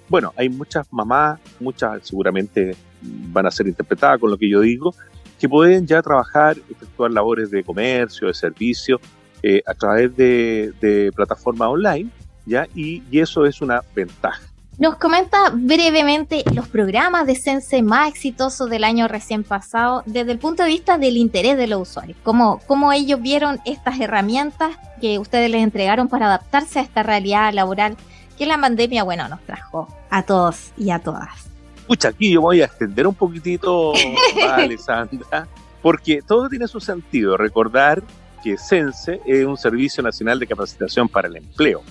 Bueno, 0.10 0.34
hay 0.36 0.50
muchas 0.50 0.88
mamás, 0.92 1.40
muchas 1.60 2.08
seguramente 2.08 2.76
van 3.02 3.46
a 3.46 3.52
ser 3.52 3.68
interpretadas 3.68 4.20
con 4.20 4.30
lo 4.30 4.38
que 4.38 4.50
yo 4.50 4.62
digo, 4.62 4.94
que 5.40 5.50
pueden 5.50 5.88
ya 5.88 6.02
trabajar, 6.02 6.56
efectuar 6.70 7.12
labores 7.12 7.52
de 7.52 7.64
comercio, 7.64 8.28
de 8.28 8.34
servicio, 8.34 9.00
eh, 9.42 9.62
a 9.66 9.74
través 9.74 10.16
de, 10.16 10.72
de 10.80 11.12
plataformas 11.12 11.68
online, 11.68 12.10
¿ya? 12.46 12.66
Y, 12.76 13.04
y 13.12 13.20
eso 13.20 13.46
es 13.46 13.62
una 13.62 13.82
ventaja. 13.94 14.53
Nos 14.80 14.96
comenta 14.96 15.52
brevemente 15.54 16.44
los 16.52 16.68
programas 16.68 17.28
de 17.28 17.36
Sense 17.36 17.84
más 17.84 18.10
exitosos 18.10 18.72
del 18.72 18.84
año 18.84 19.08
recién 19.08 19.44
pasado 19.44 20.02
desde 20.08 20.32
el 20.32 20.40
punto 20.40 20.64
de 20.64 20.70
vista 20.70 20.98
del 20.98 21.16
interés 21.16 21.58
de 21.58 21.68
los 21.68 21.90
usuarios. 21.90 22.18
¿Cómo, 22.24 22.60
cómo 22.66 22.92
ellos 22.92 23.22
vieron 23.22 23.60
estas 23.66 24.00
herramientas 24.00 24.76
que 25.00 25.20
ustedes 25.20 25.52
les 25.52 25.62
entregaron 25.62 26.08
para 26.08 26.26
adaptarse 26.26 26.80
a 26.80 26.82
esta 26.82 27.04
realidad 27.04 27.54
laboral 27.54 27.96
que 28.36 28.48
la 28.48 28.60
pandemia, 28.60 29.04
bueno, 29.04 29.28
nos 29.30 29.42
trajo 29.42 29.88
a 30.10 30.24
todos 30.24 30.72
y 30.76 30.90
a 30.90 30.98
todas. 30.98 31.30
Escucha, 31.78 32.08
aquí 32.08 32.32
yo 32.32 32.42
voy 32.42 32.62
a 32.62 32.66
extender 32.66 33.06
un 33.06 33.14
poquitito, 33.14 33.94
Alessandra, 34.50 35.48
porque 35.84 36.24
todo 36.26 36.50
tiene 36.50 36.68
su 36.68 36.80
sentido. 36.80 37.38
Recordar 37.38 38.02
que 38.44 38.58
Sense 38.58 39.22
es 39.24 39.46
un 39.46 39.56
servicio 39.56 40.02
nacional 40.02 40.40
de 40.40 40.48
capacitación 40.48 41.08
para 41.08 41.28
el 41.28 41.36
empleo 41.36 41.84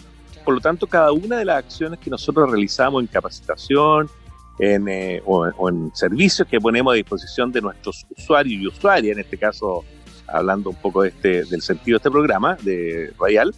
por 0.44 0.54
lo 0.54 0.60
tanto, 0.60 0.86
cada 0.86 1.12
una 1.12 1.38
de 1.38 1.44
las 1.44 1.56
acciones 1.58 1.98
que 1.98 2.10
nosotros 2.10 2.50
realizamos 2.50 3.02
en 3.02 3.06
capacitación 3.06 4.10
en, 4.58 4.88
eh, 4.88 5.22
o, 5.24 5.68
en 5.68 5.90
servicios 5.94 6.46
que 6.48 6.60
ponemos 6.60 6.92
a 6.92 6.96
disposición 6.96 7.50
de 7.50 7.60
nuestros 7.60 8.06
usuarios 8.16 8.62
y 8.62 8.66
usuarias, 8.66 9.16
en 9.16 9.20
este 9.20 9.38
caso 9.38 9.84
hablando 10.28 10.70
un 10.70 10.76
poco 10.76 11.02
de 11.02 11.08
este, 11.08 11.44
del 11.44 11.62
sentido 11.62 11.96
de 11.96 11.98
este 11.98 12.10
programa 12.10 12.56
de 12.62 13.12
Royal, 13.18 13.54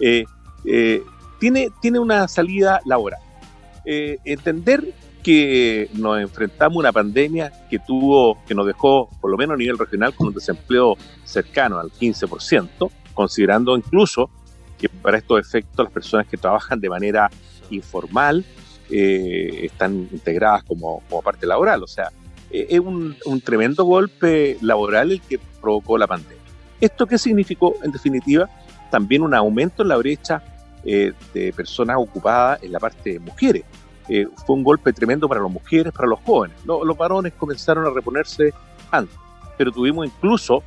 eh, 0.00 0.24
eh, 0.64 1.02
tiene, 1.38 1.68
tiene 1.80 1.98
una 1.98 2.26
salida 2.28 2.80
laboral. 2.84 3.20
entender 3.84 4.94
que 5.22 5.90
nos 5.94 6.20
enfrentamos 6.20 6.76
a 6.76 6.80
una 6.80 6.92
pandemia 6.92 7.52
que 7.68 7.78
tuvo, 7.78 8.38
que 8.46 8.54
nos 8.54 8.66
dejó, 8.66 9.08
por 9.20 9.30
lo 9.30 9.36
menos 9.36 9.54
a 9.54 9.56
nivel 9.58 9.78
regional, 9.78 10.14
con 10.14 10.28
un 10.28 10.34
desempleo 10.34 10.96
cercano 11.24 11.78
al 11.78 11.90
15%, 11.90 12.90
considerando 13.14 13.76
incluso 13.76 14.30
que 14.80 14.88
para 14.88 15.18
estos 15.18 15.38
efectos 15.38 15.84
las 15.84 15.92
personas 15.92 16.26
que 16.26 16.36
trabajan 16.36 16.80
de 16.80 16.88
manera 16.88 17.30
informal 17.70 18.44
eh, 18.90 19.66
están 19.66 20.08
integradas 20.10 20.64
como, 20.64 21.00
parte 21.22 21.46
laboral. 21.46 21.82
O 21.82 21.86
sea, 21.86 22.10
eh, 22.50 22.66
es 22.70 22.80
un, 22.80 23.16
tremendo 23.44 23.84
golpe 23.84 24.58
laboral 24.62 25.12
el 25.12 25.20
que 25.20 25.38
provocó 25.60 25.96
la 25.96 26.06
pandemia. 26.06 26.38
¿Esto 26.80 27.06
qué 27.06 27.18
significó, 27.18 27.76
en 27.84 27.92
definitiva? 27.92 28.48
También 28.90 29.22
un 29.22 29.34
aumento 29.34 29.82
en 29.82 29.88
la 29.88 29.96
brecha 29.96 30.42
eh, 30.84 31.12
de 31.34 31.52
personas 31.52 31.96
ocupadas 31.98 32.62
en 32.62 32.72
la 32.72 32.80
parte 32.80 33.12
de 33.12 33.18
mujeres. 33.20 33.64
fue 34.44 34.56
un 34.56 34.64
golpe 34.64 34.92
tremendo 34.92 35.28
para 35.28 35.40
las 35.40 35.52
mujeres, 35.52 35.92
para 35.92 36.08
los 36.08 36.18
jóvenes. 36.20 36.56
los 36.64 36.96
varones 36.96 37.32
comenzaron 37.34 37.86
a 37.86 37.90
reponerse 37.90 38.52
antes, 38.90 39.14
pero 39.56 39.70
tuvimos 39.70 40.06
incluso 40.06 40.64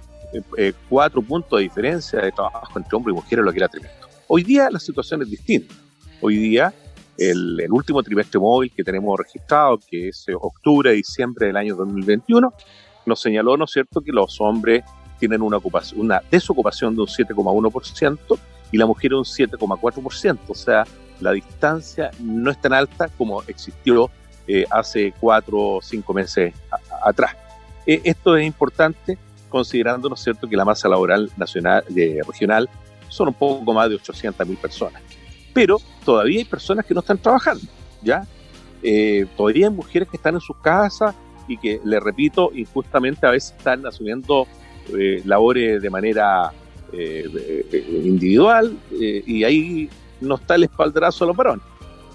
cuatro 0.87 1.21
puntos 1.21 1.59
de 1.59 1.63
diferencia 1.63 2.19
de 2.19 2.31
trabajo 2.31 2.79
entre 2.79 2.95
hombres 2.95 3.13
y 3.13 3.15
mujeres, 3.15 3.43
lo 3.43 3.51
que 3.51 3.57
era 3.57 3.67
tremendo. 3.67 4.02
Hoy 4.35 4.41
día 4.41 4.67
la 4.71 4.79
situación 4.79 5.21
es 5.21 5.29
distinta. 5.29 5.75
Hoy 6.19 6.37
día 6.37 6.73
el, 7.19 7.67
último 7.69 8.01
trimestre 8.01 8.39
móvil 8.39 8.71
que 8.75 8.83
tenemos 8.83 9.15
registrado, 9.15 9.77
que 9.77 10.07
es 10.07 10.25
octubre, 10.41 10.91
diciembre 10.91 11.45
del 11.45 11.55
año 11.55 11.75
2021, 11.75 12.51
nos 13.05 13.21
señaló, 13.21 13.57
¿no 13.57 13.67
cierto?, 13.67 14.01
que 14.01 14.11
los 14.11 14.41
hombres 14.41 14.83
tienen 15.19 15.43
una, 15.43 15.57
ocupación, 15.57 16.01
una 16.01 16.19
desocupación 16.31 16.95
de 16.95 17.01
un 17.01 17.07
7,1% 17.07 18.39
y 18.71 18.77
la 18.79 18.87
mujer 18.87 19.13
un 19.13 19.23
7,4%. 19.23 20.39
O 20.47 20.55
sea, 20.55 20.83
la 21.19 21.31
distancia 21.31 22.09
no 22.19 22.49
es 22.49 22.59
tan 22.59 22.73
alta 22.73 23.09
como 23.15 23.43
existió 23.43 24.09
eh, 24.47 24.65
hace 24.71 25.13
cuatro 25.19 25.75
o 25.75 25.79
cinco 25.83 26.11
meses 26.11 26.55
atrás. 27.05 27.35
Eh, 27.85 28.01
esto 28.03 28.35
es 28.35 28.47
importante 28.47 29.15
considerando, 29.47 30.09
¿no 30.09 30.15
cierto?, 30.15 30.49
que 30.49 30.57
la 30.57 30.65
masa 30.65 30.89
laboral 30.89 31.29
nacional, 31.37 31.83
eh, 31.95 32.21
regional 32.25 32.67
son 33.13 33.29
un 33.29 33.33
poco 33.33 33.73
más 33.73 33.89
de 33.89 33.95
800 33.95 34.47
mil 34.47 34.57
personas. 34.57 35.01
Pero 35.53 35.77
todavía 36.03 36.39
hay 36.39 36.45
personas 36.45 36.85
que 36.85 36.93
no 36.93 37.01
están 37.01 37.17
trabajando, 37.19 37.63
¿ya? 38.01 38.27
Eh, 38.81 39.27
todavía 39.37 39.67
hay 39.67 39.73
mujeres 39.73 40.09
que 40.09 40.17
están 40.17 40.33
en 40.35 40.41
sus 40.41 40.57
casas 40.57 41.15
y 41.47 41.57
que, 41.57 41.79
le 41.83 41.99
repito, 41.99 42.51
injustamente 42.53 43.25
a 43.27 43.31
veces 43.31 43.53
están 43.57 43.85
asumiendo 43.85 44.47
eh, 44.97 45.21
labores 45.25 45.81
de 45.81 45.89
manera 45.89 46.51
eh, 46.91 47.65
individual 48.03 48.77
y 48.91 49.43
ahí 49.43 49.89
no 50.21 50.35
está 50.35 50.55
el 50.55 50.63
espaldarazo 50.63 51.23
a 51.23 51.27
los 51.27 51.35
varones. 51.35 51.65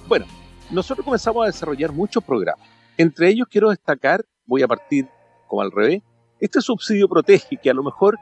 Bueno, 0.06 0.26
nosotros 0.70 1.04
comenzamos 1.04 1.44
a 1.44 1.46
desarrollar 1.46 1.92
muchos 1.92 2.22
programas. 2.24 2.66
Entre 2.96 3.28
ellos 3.28 3.46
quiero 3.50 3.70
destacar, 3.70 4.24
voy 4.46 4.62
a 4.62 4.68
partir 4.68 5.06
como 5.46 5.62
al 5.62 5.70
revés, 5.70 6.02
este 6.40 6.60
subsidio 6.60 7.08
protege 7.08 7.56
que 7.56 7.70
a 7.70 7.74
lo 7.74 7.82
mejor 7.82 8.18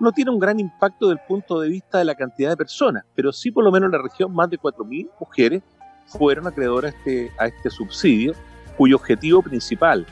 no 0.00 0.12
tiene 0.12 0.30
un 0.30 0.38
gran 0.38 0.58
impacto 0.58 1.08
desde 1.08 1.20
el 1.20 1.26
punto 1.26 1.60
de 1.60 1.68
vista 1.68 1.98
de 1.98 2.04
la 2.04 2.14
cantidad 2.14 2.50
de 2.50 2.56
personas, 2.56 3.04
pero 3.14 3.32
sí 3.32 3.50
por 3.50 3.62
lo 3.62 3.70
menos 3.70 3.88
en 3.88 3.92
la 3.92 4.02
región 4.02 4.34
más 4.34 4.48
de 4.50 4.58
4.000 4.58 5.08
mujeres 5.20 5.62
fueron 6.06 6.46
acreedoras 6.46 6.94
a 6.94 6.96
este, 6.96 7.32
a 7.38 7.46
este 7.46 7.70
subsidio, 7.70 8.34
cuyo 8.76 8.96
objetivo 8.96 9.42
principal 9.42 10.06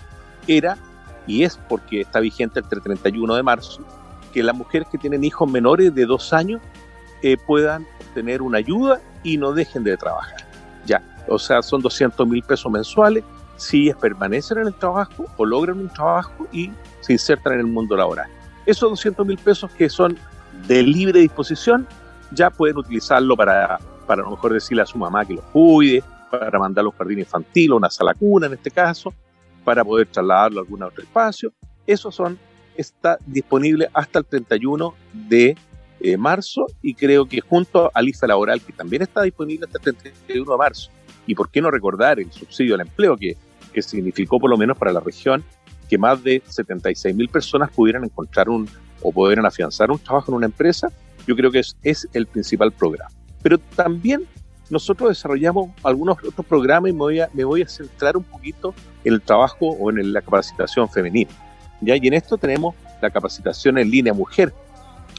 era, 0.47 0.77
y 1.27 1.43
es 1.43 1.59
porque 1.69 2.03
está 2.03 2.21
vigente 2.21 2.61
hasta 2.61 2.77
el 2.77 2.83
31 2.83 3.35
de 3.35 3.43
marzo, 3.43 3.83
que 4.33 4.43
las 4.43 4.55
mujeres 4.55 4.89
que 4.91 4.99
tienen 4.99 5.25
hijos 5.25 5.51
menores 5.51 5.95
de 5.95 6.07
dos 6.07 6.33
años 6.33 6.61
eh, 7.23 7.37
puedan 7.37 7.87
obtener 8.01 8.43
una 8.43 8.59
ayuda 8.59 9.01
y 9.23 9.39
no 9.39 9.53
dejen 9.53 9.85
de 9.85 9.97
trabajar. 9.97 10.47
Ya, 10.87 11.03
o 11.27 11.39
sea, 11.39 11.63
son 11.63 11.83
200 11.83 12.27
mil 12.29 12.43
pesos 12.43 12.71
mensuales 12.71 13.25
si 13.57 13.93
permanecen 13.93 14.59
en 14.59 14.69
el 14.69 14.75
trabajo 14.75 15.27
o 15.37 15.45
logran 15.45 15.81
un 15.81 15.89
trabajo 15.89 16.47
y 16.53 16.71
se 17.01 17.15
insertan 17.15 17.55
en 17.55 17.61
el 17.61 17.67
mundo 17.67 17.97
laboral. 17.97 18.31
Esos 18.69 18.91
200 18.91 19.27
mil 19.27 19.39
pesos 19.39 19.71
que 19.71 19.89
son 19.89 20.19
de 20.67 20.83
libre 20.83 21.21
disposición, 21.21 21.87
ya 22.33 22.51
pueden 22.51 22.77
utilizarlo 22.77 23.35
para, 23.35 23.79
para 24.07 24.21
a 24.21 24.25
lo 24.27 24.33
mejor 24.33 24.53
decirle 24.53 24.83
a 24.83 24.87
su 24.87 24.99
mamá 24.99 25.25
que 25.25 25.33
los 25.33 25.45
cuide, 25.47 26.03
para 26.31 26.59
mandarlo 26.59 26.91
a 26.91 26.93
un 26.93 26.99
jardín 26.99 27.19
infantil 27.21 27.73
o 27.73 27.77
una 27.77 27.89
sala 27.89 28.13
cuna 28.13 28.47
en 28.47 28.53
este 28.53 28.71
caso, 28.71 29.15
para 29.65 29.83
poder 29.83 30.09
trasladarlo 30.09 30.61
a 30.61 30.65
algún 30.65 30.83
otro 30.83 31.03
espacio. 31.03 31.51
Eso 31.87 32.13
son, 32.13 32.39
está 32.77 33.17
disponible 33.25 33.89
hasta 33.95 34.19
el 34.19 34.27
31 34.27 34.95
de 35.15 35.57
eh, 36.01 36.19
marzo 36.19 36.67
y 36.83 36.93
creo 36.93 37.25
que 37.25 37.41
junto 37.41 37.91
al 37.95 38.07
IFA 38.11 38.27
laboral, 38.27 38.61
que 38.61 38.75
también 38.75 39.01
está 39.01 39.23
disponible 39.23 39.65
hasta 39.65 39.79
el 39.89 39.97
31 39.97 40.53
de 40.53 40.59
marzo, 40.59 40.91
y 41.27 41.35
por 41.35 41.51
qué 41.51 41.63
no 41.63 41.71
recordar 41.71 42.21
el 42.21 42.31
subsidio 42.31 42.75
al 42.75 42.83
empleo 42.83 43.17
que, 43.17 43.35
que 43.73 43.81
significó 43.81 44.39
por 44.39 44.51
lo 44.51 44.59
menos 44.59 44.77
para 44.77 44.93
la 44.93 45.01
región 45.01 45.43
que 45.89 45.99
más 45.99 46.23
de 46.23 46.43
76 46.47 47.15
mil 47.15 47.29
personas 47.29 47.71
pudieran 47.71 48.05
encontrar 48.05 48.49
un 48.49 48.69
o 49.03 49.13
pudieran 49.13 49.47
afianzar 49.47 49.91
un 49.91 49.99
trabajo 49.99 50.33
en 50.33 50.37
una 50.37 50.47
empresa, 50.47 50.91
yo 51.27 51.37
creo 51.37 51.51
que 51.51 51.63
es, 51.83 52.09
el 52.13 52.27
principal 52.27 52.73
programa. 52.73 53.11
Pero 53.43 53.59
también 53.59 54.25
nosotros 54.71 55.11
desarrollamos 55.11 55.71
algunos 55.83 56.19
otros 56.19 56.47
programas 56.47 56.91
y 56.91 56.93
me 56.93 56.99
voy 56.99 57.21
a, 57.21 57.31
me 57.33 57.45
voy 57.45 57.63
a 57.63 57.69
centrar 57.69 58.17
un 58.17 58.25
poquito 58.25 58.75
en 59.05 59.15
el 59.15 59.23
trabajo 59.23 59.69
o 59.69 59.91
en 59.91 60.13
la 60.13 60.21
capacitación 60.21 60.89
femenina. 60.89 61.31
¿ya? 61.81 61.97
Y 61.97 62.07
en 62.07 62.15
esto 62.15 62.37
tenemos 62.37 62.75
la 63.01 63.11
capacitación 63.11 63.79
en 63.79 63.91
línea 63.91 64.13
mujer. 64.13 64.53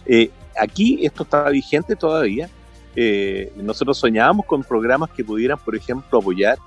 Eh, 0.06 0.30
aquí 0.60 1.00
esto 1.06 1.24
está 1.24 1.50
vigente 1.50 1.96
todavía. 1.96 2.50
Eh, 2.96 3.54
nosotros 3.56 3.98
soñábamos 3.98 4.46
con 4.46 4.64
programas 4.64 5.10
que 5.12 5.24
pudieran, 5.24 5.58
por 5.58 5.76
ejemplo, 5.76 6.20
apoyar 6.20 6.58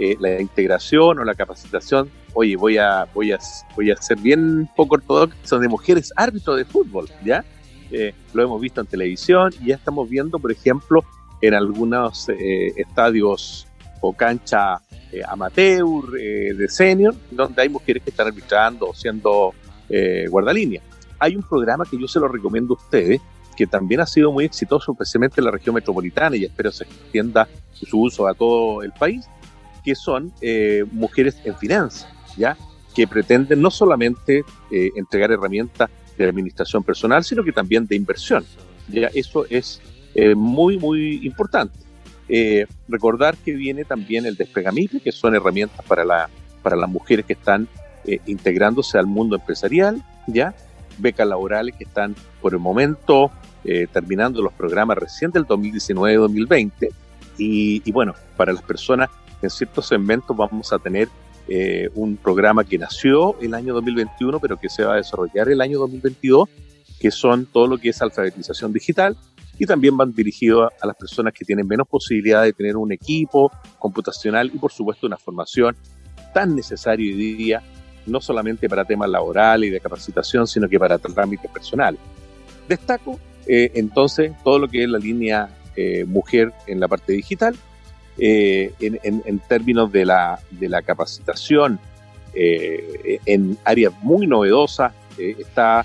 eh, 0.00 0.16
la 0.18 0.40
integración 0.40 1.18
o 1.18 1.24
la 1.24 1.34
capacitación. 1.34 2.10
Oye, 2.34 2.56
voy 2.56 2.78
a, 2.78 3.06
voy 3.14 3.32
a, 3.32 3.38
voy 3.76 3.90
a 3.90 3.96
ser 3.96 4.18
bien 4.18 4.68
poco 4.76 4.94
ortodoxo, 4.96 5.58
de 5.58 5.68
mujeres 5.68 6.12
árbitros 6.16 6.56
de 6.56 6.64
fútbol, 6.64 7.08
¿ya? 7.24 7.44
lo 8.34 8.44
hemos 8.44 8.60
visto 8.60 8.80
en 8.80 8.86
televisión 8.86 9.52
y 9.60 9.70
ya 9.70 9.74
estamos 9.74 10.08
viendo, 10.08 10.38
por 10.38 10.52
ejemplo, 10.52 11.02
en 11.42 11.54
algunos 11.54 12.28
estadios 12.76 13.66
o 14.00 14.12
cancha 14.12 14.80
amateur 15.26 16.08
de 16.12 16.68
senior, 16.68 17.16
donde 17.32 17.62
hay 17.62 17.68
mujeres 17.68 18.04
que 18.04 18.10
están 18.10 18.28
arbitrando 18.28 18.90
o 18.90 18.94
siendo 18.94 19.52
guardalínea 20.28 20.80
hay 21.20 21.36
un 21.36 21.42
programa 21.42 21.84
que 21.84 21.98
yo 21.98 22.08
se 22.08 22.18
lo 22.18 22.26
recomiendo 22.26 22.74
a 22.74 22.78
ustedes, 22.78 23.20
que 23.56 23.66
también 23.66 24.00
ha 24.00 24.06
sido 24.06 24.32
muy 24.32 24.46
exitoso, 24.46 24.92
especialmente 24.92 25.40
en 25.40 25.44
la 25.44 25.50
región 25.50 25.74
metropolitana, 25.74 26.34
y 26.34 26.44
espero 26.44 26.72
se 26.72 26.84
extienda 26.84 27.46
su 27.72 28.00
uso 28.00 28.26
a 28.26 28.34
todo 28.34 28.82
el 28.82 28.90
país, 28.92 29.28
que 29.82 29.94
son 29.94 30.32
eh, 30.40 30.84
mujeres 30.92 31.36
en 31.44 31.56
finanzas, 31.56 32.08
¿ya? 32.36 32.56
que 32.94 33.06
pretenden 33.06 33.62
no 33.62 33.70
solamente 33.70 34.44
eh, 34.70 34.90
entregar 34.96 35.30
herramientas 35.30 35.88
de 36.18 36.28
administración 36.28 36.82
personal, 36.82 37.24
sino 37.24 37.44
que 37.44 37.52
también 37.52 37.86
de 37.86 37.96
inversión. 37.96 38.44
¿ya? 38.88 39.08
Eso 39.14 39.46
es 39.48 39.80
eh, 40.14 40.34
muy, 40.34 40.78
muy 40.78 41.26
importante. 41.26 41.78
recordar 42.88 43.36
que 43.36 43.52
viene 43.52 43.84
también 43.84 44.26
el 44.26 44.36
despegamite, 44.36 45.00
que 45.00 45.12
son 45.12 45.34
herramientas 45.34 45.84
para, 45.86 46.04
la, 46.04 46.28
para 46.62 46.76
las 46.76 46.88
mujeres 46.88 47.26
que 47.26 47.32
están 47.32 47.68
integrándose 48.26 48.98
al 48.98 49.06
mundo 49.06 49.36
empresarial, 49.36 50.02
¿ya? 50.26 50.54
becas 50.98 51.26
laborales 51.26 51.74
que 51.76 51.84
están 51.84 52.14
por 52.40 52.52
el 52.54 52.60
momento 52.60 53.30
eh, 53.62 53.86
terminando 53.92 54.40
los 54.40 54.54
programas 54.54 54.96
recién 54.96 55.30
del 55.30 55.46
2019-2020. 55.46 56.88
Y, 57.42 57.90
bueno, 57.92 58.14
para 58.36 58.52
las 58.52 58.62
personas 58.62 59.08
en 59.42 59.50
ciertos 59.50 59.88
segmentos 59.88 60.36
vamos 60.36 60.72
a 60.72 60.78
tener 60.78 61.08
eh, 61.48 61.88
un 61.94 62.16
programa 62.16 62.64
que 62.64 62.78
nació 62.78 63.36
el 63.40 63.54
año 63.54 63.74
2021, 63.74 64.38
pero 64.40 64.56
que 64.56 64.68
se 64.68 64.84
va 64.84 64.94
a 64.94 64.96
desarrollar 64.96 65.48
el 65.48 65.60
año 65.60 65.78
2022, 65.78 66.48
que 67.00 67.10
son 67.10 67.46
todo 67.46 67.66
lo 67.66 67.78
que 67.78 67.88
es 67.88 68.00
alfabetización 68.02 68.72
digital 68.72 69.16
y 69.58 69.66
también 69.66 69.96
van 69.96 70.12
dirigidos 70.12 70.72
a, 70.80 70.86
las 70.86 70.96
personas 70.96 71.34
que 71.34 71.44
tienen 71.44 71.66
menos 71.66 71.86
posibilidad 71.86 72.42
de 72.42 72.52
tener 72.52 72.76
un 72.76 72.92
equipo 72.92 73.50
computacional 73.78 74.50
y 74.54 74.58
por 74.58 74.72
supuesto 74.72 75.06
una 75.06 75.18
formación 75.18 75.76
tan 76.32 76.54
necesaria 76.56 77.12
hoy 77.12 77.34
día 77.34 77.62
no 78.06 78.20
solamente 78.20 78.68
para 78.68 78.84
temas 78.84 79.10
laborales 79.10 79.68
y 79.68 79.70
de 79.70 79.80
capacitación, 79.80 80.46
sino 80.46 80.68
que 80.68 80.78
para 80.78 80.98
trámites 80.98 81.50
personales. 81.50 82.00
Destaco 82.68 83.18
eh, 83.46 83.72
entonces 83.74 84.32
todo 84.44 84.58
lo 84.58 84.68
que 84.68 84.84
es 84.84 84.88
la 84.88 84.98
línea 84.98 85.48
eh, 85.76 86.04
mujer 86.04 86.52
en 86.66 86.80
la 86.80 86.88
parte 86.88 87.12
digital, 87.12 87.56
eh, 88.20 88.72
en, 88.80 89.38
términos 89.48 89.90
de 89.90 90.04
la, 90.04 90.38
de 90.50 90.68
la 90.68 90.82
capacitación 90.82 91.80
en 92.32 93.58
áreas 93.64 93.92
muy 94.02 94.26
novedosas, 94.26 94.92
está 95.18 95.84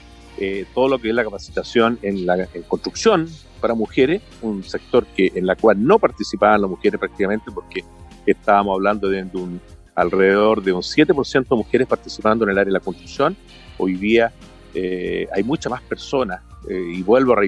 todo 0.74 0.90
lo 0.90 1.00
que 1.00 1.10
es 1.10 1.16
la 1.16 1.24
capacitación 1.24 1.98
en 2.04 2.26
la 2.26 2.48
construcción 2.68 3.28
para 3.60 3.74
mujeres, 3.74 4.22
un 4.42 4.64
sector 4.64 5.06
que 5.08 5.32
en 5.34 5.48
la 5.48 5.56
cual 5.56 5.84
no 5.84 5.98
participaban 5.98 6.62
las 6.62 6.70
mujeres 6.70 7.00
prácticamente 7.00 7.52
porque 7.52 7.84
estábamos 8.26 8.76
hablando 8.76 9.10
de 9.10 9.24
un 9.34 9.60
alrededor 9.96 10.62
de 10.62 10.74
un 10.74 10.82
7% 10.82 11.48
de 11.48 11.56
mujeres 11.56 11.88
participando 11.88 12.44
en 12.44 12.52
el 12.52 12.58
área 12.58 12.66
de 12.66 12.74
la 12.74 12.80
construcción. 12.82 13.36
Hoy 13.78 13.96
día 13.96 14.34
eh, 14.74 15.28
hay 15.34 15.44
muchas 15.44 15.72
más 15.72 15.82
personas, 15.82 16.42
eh, 16.70 16.94
y 16.96 17.02
vuelvo 17.02 17.34
a 17.34 17.42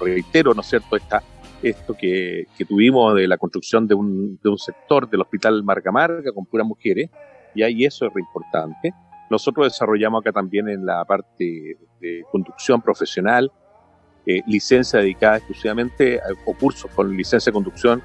reitero, 0.00 0.54
¿no 0.54 0.62
es 0.62 0.68
cierto?, 0.68 0.96
Esta, 0.96 1.22
esto 1.62 1.94
que, 1.94 2.46
que, 2.56 2.64
tuvimos 2.64 3.14
de 3.14 3.28
la 3.28 3.38
construcción 3.38 3.86
de 3.86 3.94
un, 3.94 4.38
de 4.42 4.50
un 4.50 4.58
sector 4.58 5.08
del 5.08 5.20
Hospital 5.20 5.62
Marga 5.62 5.92
Marga 5.92 6.32
con 6.32 6.46
puras 6.46 6.66
mujeres, 6.66 7.10
y 7.54 7.62
ahí 7.62 7.84
eso 7.84 8.06
es 8.06 8.14
re 8.14 8.20
importante. 8.20 8.92
Nosotros 9.30 9.66
desarrollamos 9.66 10.20
acá 10.20 10.32
también 10.32 10.68
en 10.68 10.84
la 10.84 11.04
parte 11.04 11.76
de 12.00 12.22
conducción 12.30 12.82
profesional, 12.82 13.50
eh, 14.26 14.40
licencia 14.46 15.00
dedicada 15.00 15.38
exclusivamente 15.38 16.18
a, 16.18 16.24
o 16.44 16.54
cursos 16.54 16.90
con 16.94 17.16
licencia 17.16 17.50
de 17.50 17.54
conducción 17.54 18.02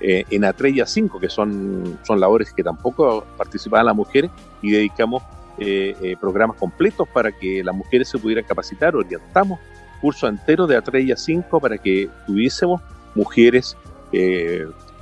eh, 0.00 0.24
en 0.30 0.42
A3 0.42 0.76
y 0.76 0.78
A5, 0.78 1.20
que 1.20 1.28
son, 1.28 1.98
son 2.04 2.20
labores 2.20 2.52
que 2.52 2.62
tampoco 2.62 3.26
participaban 3.36 3.86
las 3.86 3.96
mujeres, 3.96 4.30
y 4.62 4.70
dedicamos 4.70 5.22
eh, 5.60 5.96
eh, 6.02 6.16
programas 6.20 6.56
completos 6.56 7.08
para 7.08 7.32
que 7.32 7.64
las 7.64 7.74
mujeres 7.74 8.08
se 8.08 8.16
pudieran 8.16 8.44
capacitar, 8.44 8.94
orientamos 8.94 9.58
cursos 10.00 10.30
enteros 10.30 10.68
de 10.68 10.80
A3 10.80 11.02
y 11.02 11.08
A5 11.08 11.60
para 11.60 11.76
que 11.78 12.08
tuviésemos 12.28 12.80
mujeres 13.14 13.76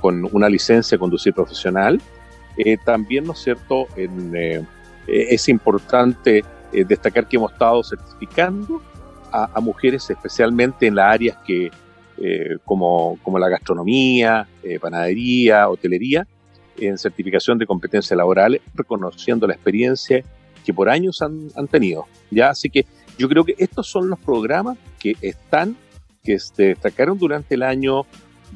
con 0.01 0.27
una 0.31 0.49
licencia 0.49 0.95
de 0.95 0.99
conducir 0.99 1.33
profesional. 1.33 2.01
también, 2.85 3.23
¿no 3.25 3.33
es 3.33 3.39
cierto?, 3.39 3.87
es 5.07 5.47
importante 5.47 6.43
destacar 6.71 7.27
que 7.27 7.37
hemos 7.37 7.51
estado 7.53 7.83
certificando 7.83 8.81
a, 9.31 9.49
a 9.53 9.61
mujeres 9.61 10.09
especialmente 10.09 10.87
en 10.87 10.95
las 10.95 11.13
áreas 11.13 11.37
que 11.45 11.71
eh, 12.19 12.57
como, 12.65 13.19
como, 13.21 13.37
la 13.37 13.47
gastronomía, 13.47 14.47
eh, 14.63 14.79
panadería, 14.79 15.69
hotelería, 15.69 16.25
en 16.75 16.97
certificación 16.97 17.59
de 17.59 17.67
competencias 17.67 18.17
laborales, 18.17 18.61
reconociendo 18.73 19.45
la 19.45 19.53
experiencia 19.53 20.23
que 20.65 20.73
por 20.73 20.89
años 20.89 21.21
han, 21.21 21.49
han, 21.55 21.67
tenido. 21.67 22.07
¿ya? 22.31 22.49
Así 22.49 22.71
que 22.71 22.87
yo 23.19 23.29
creo 23.29 23.45
que 23.45 23.53
estos 23.59 23.87
son 23.87 24.09
los 24.09 24.17
programas 24.17 24.79
que 24.99 25.15
están, 25.21 25.77
que 26.27 26.39
se 26.39 26.63
destacaron 26.63 27.17
durante 27.17 27.55
el 27.55 27.63
año 27.63 28.05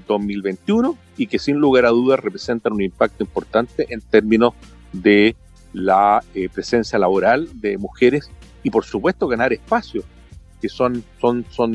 2021 0.05 0.97
y 1.15 1.27
que 1.27 1.39
sin 1.39 1.55
lugar 1.55 1.85
a 1.85 1.89
dudas 1.89 2.19
representan 2.19 2.73
un 2.73 2.81
impacto 2.81 3.23
importante 3.23 3.85
en 3.89 4.01
términos 4.01 4.53
de 4.91 5.37
la 5.71 6.21
eh, 6.35 6.49
presencia 6.49 6.99
laboral 6.99 7.47
de 7.61 7.77
mujeres 7.77 8.29
y 8.61 8.69
por 8.69 8.83
supuesto 8.83 9.25
ganar 9.29 9.53
espacios 9.53 10.03
que 10.61 10.67
son, 10.67 11.01
son, 11.21 11.45
son 11.49 11.73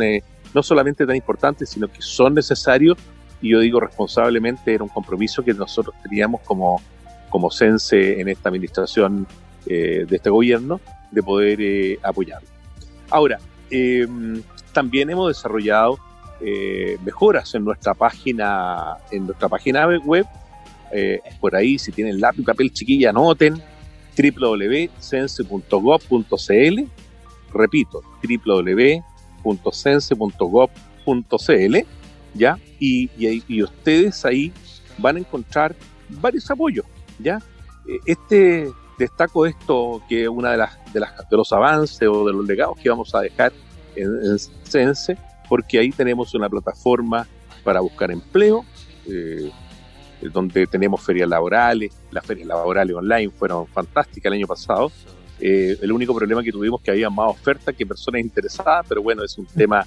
no 0.55 0.63
solamente 0.63 1.07
tan 1.07 1.17
importantes, 1.17 1.71
sino 1.71 1.89
que 1.89 2.03
son 2.03 2.35
necesarios 2.35 2.99
y 3.41 3.53
yo 3.53 3.61
digo 3.61 3.81
responsablemente 3.81 4.75
era 4.75 4.85
un 4.85 4.91
compromiso 4.91 5.43
que 5.43 5.55
nosotros 5.55 5.97
teníamos 6.03 6.43
como, 6.43 6.83
como 7.31 7.51
CENSE 7.51 8.21
en 8.21 8.29
esta 8.29 8.51
administración 8.51 9.27
eh, 9.67 10.05
de 10.07 10.17
este 10.17 10.29
gobierno 10.29 10.79
de 11.11 11.23
poder 11.23 11.59
eh, 11.63 11.99
apoyarlo. 12.03 12.49
Ahora, 13.09 13.39
em, 13.71 14.43
también 14.77 15.11
hemos 15.11 15.29
desarrollado 15.29 15.99
eh, 16.41 16.99
mejoras 17.05 17.55
en 17.55 17.65
nuestra 17.65 17.95
página, 17.95 18.97
en 19.11 19.27
nuestra 19.27 19.49
página 19.49 19.87
web. 19.87 20.27
por 21.41 21.57
ahí, 21.57 21.79
si 21.79 21.93
tienen 21.93 22.21
lápiz 22.21 22.43
y 22.43 22.45
papel 22.45 22.73
chiquilla, 22.73 23.11
anoten 23.11 23.61
www.sense.gov.cl. 24.17 26.85
Repito, 27.53 28.03
www 28.23 29.03
www.sense.gov.cl, 29.47 31.77
¿ya? 32.35 32.59
Y, 32.79 33.11
y, 33.17 33.63
ustedes 33.63 34.25
ahí 34.25 34.53
van 34.99 35.17
a 35.17 35.19
encontrar 35.21 35.75
varios 36.09 36.51
apoyos, 36.51 36.85
¿ya? 37.19 37.39
Eh, 37.89 37.99
este, 38.07 38.71
destaco 38.99 39.47
esto 39.47 40.03
que 40.09 40.25
es 40.25 40.29
una 40.29 40.51
de 40.53 40.59
las, 40.59 40.93
de 40.93 41.01
las 41.01 41.29
de 41.29 41.37
los 41.37 41.53
avances 41.53 42.09
o 42.09 42.25
de 42.27 42.33
los 42.33 42.47
legados 42.47 42.79
que 42.79 42.89
vamos 42.89 43.13
a 43.15 43.21
dejar 43.21 43.53
en, 43.97 44.39
Sense, 44.39 45.17
porque 45.49 45.79
ahí 45.79 45.91
tenemos 45.91 46.35
una 46.35 46.49
plataforma 46.49 47.27
para 47.65 47.81
buscar 47.81 48.11
empleo, 48.11 48.65
eh, 49.09 49.51
donde 50.33 50.67
tenemos 50.67 51.03
ferias 51.03 51.29
laborales, 51.29 51.93
las 52.11 52.25
ferias 52.25 52.49
laborales 52.49 52.95
online 52.95 53.31
fueron 53.31 53.67
fantásticas 53.67 54.27
el 54.27 54.39
año 54.39 54.47
pasado, 54.47 54.91
Eh, 55.39 55.77
el 55.83 55.93
único 55.93 56.15
problema 56.15 56.43
que 56.43 56.51
tuvimos 56.51 56.81
que 56.81 56.91
había 56.91 57.11
más 57.11 57.29
ofertas 57.29 57.75
que 57.77 57.85
personas 57.85 58.23
interesadas, 58.23 58.87
pero 58.89 59.03
bueno, 59.03 59.23
es 59.23 59.37
un 59.37 59.45
tema 59.45 59.87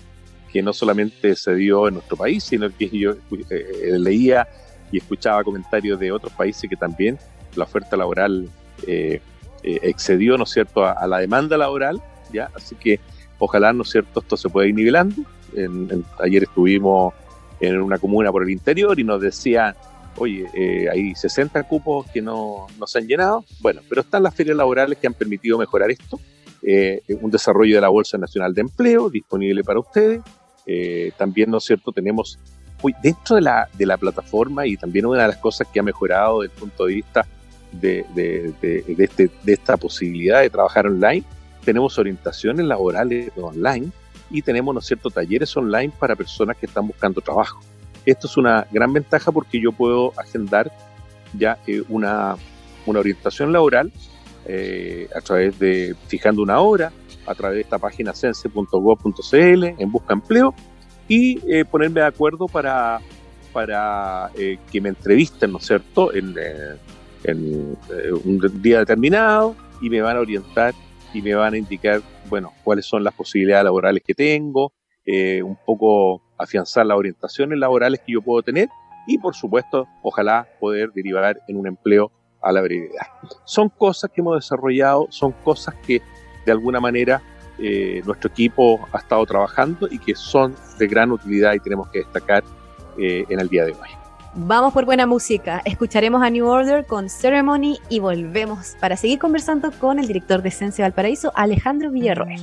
que 0.51 0.61
no 0.61 0.73
solamente 0.73 1.35
se 1.35 1.55
dio 1.55 1.87
en 1.87 1.95
nuestro 1.95 2.17
país, 2.17 2.43
sino 2.43 2.69
que 2.69 2.89
yo 2.89 3.15
eh, 3.49 3.97
leía 3.97 4.47
y 4.91 4.97
escuchaba 4.97 5.43
comentarios 5.43 5.99
de 5.99 6.11
otros 6.11 6.33
países 6.33 6.69
que 6.69 6.75
también 6.75 7.17
la 7.55 7.63
oferta 7.63 7.95
laboral 7.95 8.49
eh, 8.87 9.21
eh, 9.63 9.79
excedió, 9.83 10.37
¿no 10.37 10.45
cierto?, 10.45 10.85
a, 10.85 11.05
la 11.07 11.19
demanda 11.19 11.57
laboral, 11.57 12.01
¿ya? 12.31 12.49
Así 12.55 12.75
que 12.75 12.99
ojalá, 13.39 13.73
¿no 13.73 13.83
es 13.83 13.89
cierto?, 13.89 14.19
esto 14.19 14.37
se 14.37 14.49
pueda 14.49 14.67
ir 14.67 14.75
nivelando. 14.75 15.23
ayer 16.19 16.43
estuvimos 16.43 17.13
en 17.59 17.81
una 17.81 17.97
comuna 17.97 18.31
por 18.31 18.43
el 18.43 18.49
interior 18.49 18.99
y 18.99 19.03
nos 19.03 19.21
decían, 19.21 19.75
oye, 20.17 20.45
hay 20.91 21.15
60 21.15 21.63
cupos 21.63 22.05
que 22.11 22.21
no, 22.21 22.67
no, 22.77 22.87
se 22.87 22.99
han 22.99 23.07
llenado. 23.07 23.43
Bueno, 23.59 23.81
pero 23.89 24.01
están 24.01 24.23
las 24.23 24.35
ferias 24.35 24.55
laborales 24.55 24.97
que 24.97 25.07
han 25.07 25.13
permitido 25.13 25.57
mejorar 25.57 25.89
esto. 25.91 26.19
un 27.21 27.31
desarrollo 27.31 27.75
de 27.75 27.81
la 27.81 27.89
Bolsa 27.89 28.17
Nacional 28.17 28.53
de 28.53 28.61
Empleo 28.61 29.09
disponible 29.09 29.63
para 29.63 29.79
ustedes, 29.79 30.21
eh, 30.65 31.11
también, 31.17 31.49
¿no 31.49 31.57
es 31.57 31.63
cierto?, 31.63 31.91
tenemos 31.91 32.37
dentro 33.01 33.35
de 33.35 33.41
la, 33.41 33.67
de 33.73 33.85
la 33.85 33.97
plataforma 33.97 34.65
y 34.65 34.77
también 34.77 35.05
una 35.05 35.23
de 35.23 35.27
las 35.29 35.37
cosas 35.37 35.67
que 35.67 35.79
ha 35.79 35.83
mejorado 35.83 36.41
desde 36.41 36.53
el 36.53 36.59
punto 36.59 36.85
de 36.85 36.93
vista 36.93 37.25
de, 37.71 38.05
de, 38.13 38.53
de, 38.61 39.03
este, 39.03 39.29
de 39.43 39.53
esta 39.53 39.77
posibilidad 39.77 40.41
de 40.41 40.49
trabajar 40.49 40.87
online, 40.87 41.23
tenemos 41.69 41.99
orientaciones 41.99 42.65
laborales 42.65 43.31
online 43.39 43.91
y 44.31 44.41
tenemos, 44.41 44.73
¿no 44.73 44.79
es 44.79 45.13
talleres 45.13 45.55
online 45.55 45.93
para 45.99 46.15
personas 46.15 46.57
que 46.57 46.65
están 46.65 46.87
buscando 46.87 47.21
trabajo. 47.21 47.59
Esto 48.07 48.25
es 48.25 48.37
una 48.37 48.65
gran 48.71 48.91
ventaja 48.91 49.31
porque 49.31 49.61
yo 49.61 49.71
puedo 49.71 50.11
agendar 50.17 50.71
ya 51.37 51.59
eh, 51.67 51.83
una, 51.87 52.37
una 52.87 52.99
orientación 52.99 53.53
laboral 53.53 53.91
eh, 54.47 55.07
a 55.15 55.21
través 55.21 55.59
de 55.59 55.95
fijando 56.07 56.41
una 56.41 56.59
hora, 56.59 56.91
a 57.27 57.35
través 57.35 57.57
de 57.57 57.61
esta 57.61 57.77
página 57.77 58.15
sense.gov.cl 58.15 59.63
en 59.77 59.91
busca 59.91 60.13
empleo 60.15 60.55
y 61.07 61.39
eh, 61.53 61.65
ponerme 61.65 62.01
de 62.01 62.07
acuerdo 62.07 62.47
para, 62.47 62.99
para 63.53 64.31
que 64.33 64.81
me 64.81 64.89
entrevisten, 64.89 65.51
¿no 65.51 65.59
cierto?, 65.59 66.11
en 66.15 67.77
un 68.23 68.51
día 68.59 68.79
determinado 68.79 69.55
y 69.81 69.89
me 69.91 70.01
van 70.01 70.17
a 70.17 70.21
orientar 70.21 70.73
y 71.13 71.21
me 71.21 71.33
van 71.33 71.53
a 71.53 71.57
indicar, 71.57 72.01
bueno, 72.29 72.53
cuáles 72.63 72.85
son 72.85 73.03
las 73.03 73.13
posibilidades 73.13 73.65
laborales 73.65 74.03
que 74.05 74.13
tengo, 74.13 74.73
un 75.43 75.57
poco 75.65 76.21
afianzar 76.37 76.85
las 76.85 76.97
orientaciones 76.97 77.57
laborales 77.57 77.99
que 78.05 78.13
yo 78.13 78.21
puedo 78.21 78.43
tener 78.43 78.69
y, 79.07 79.17
por 79.17 79.33
supuesto, 79.33 79.87
ojalá 80.03 80.47
poder 80.59 80.91
derivar 80.91 81.41
en 81.47 81.57
un 81.57 81.65
empleo 81.65 82.11
a 82.41 82.51
la 82.51 82.61
brevedad. 82.61 83.07
Son 83.45 83.69
cosas 83.69 84.11
que 84.11 84.21
hemos 84.21 84.35
desarrollado, 84.35 85.07
son 85.09 85.31
cosas 85.31 85.75
que 85.85 86.01
de 86.45 86.51
alguna 86.51 86.79
manera 86.79 87.21
eh, 87.57 88.01
nuestro 88.05 88.29
equipo 88.29 88.87
ha 88.93 88.99
estado 88.99 89.25
trabajando 89.25 89.87
y 89.89 89.99
que 89.99 90.15
son 90.15 90.55
de 90.77 90.87
gran 90.87 91.11
utilidad 91.11 91.53
y 91.53 91.59
tenemos 91.59 91.89
que 91.89 91.99
destacar 91.99 92.43
eh, 92.97 93.25
en 93.29 93.39
el 93.39 93.49
día 93.49 93.65
de 93.65 93.73
hoy. 93.73 93.98
Vamos 94.35 94.73
por 94.73 94.85
buena 94.85 95.07
música. 95.07 95.61
Escucharemos 95.65 96.21
a 96.21 96.29
New 96.29 96.47
Order 96.47 96.85
con 96.85 97.09
Ceremony 97.09 97.79
y 97.89 97.99
volvemos 97.99 98.75
para 98.79 98.95
seguir 98.95 99.17
conversando 99.17 99.71
con 99.71 99.97
el 99.97 100.07
director 100.07 100.43
de 100.43 100.49
Esencia 100.49 100.85
Valparaíso, 100.85 101.31
Alejandro 101.35 101.89
Villarroel. 101.89 102.39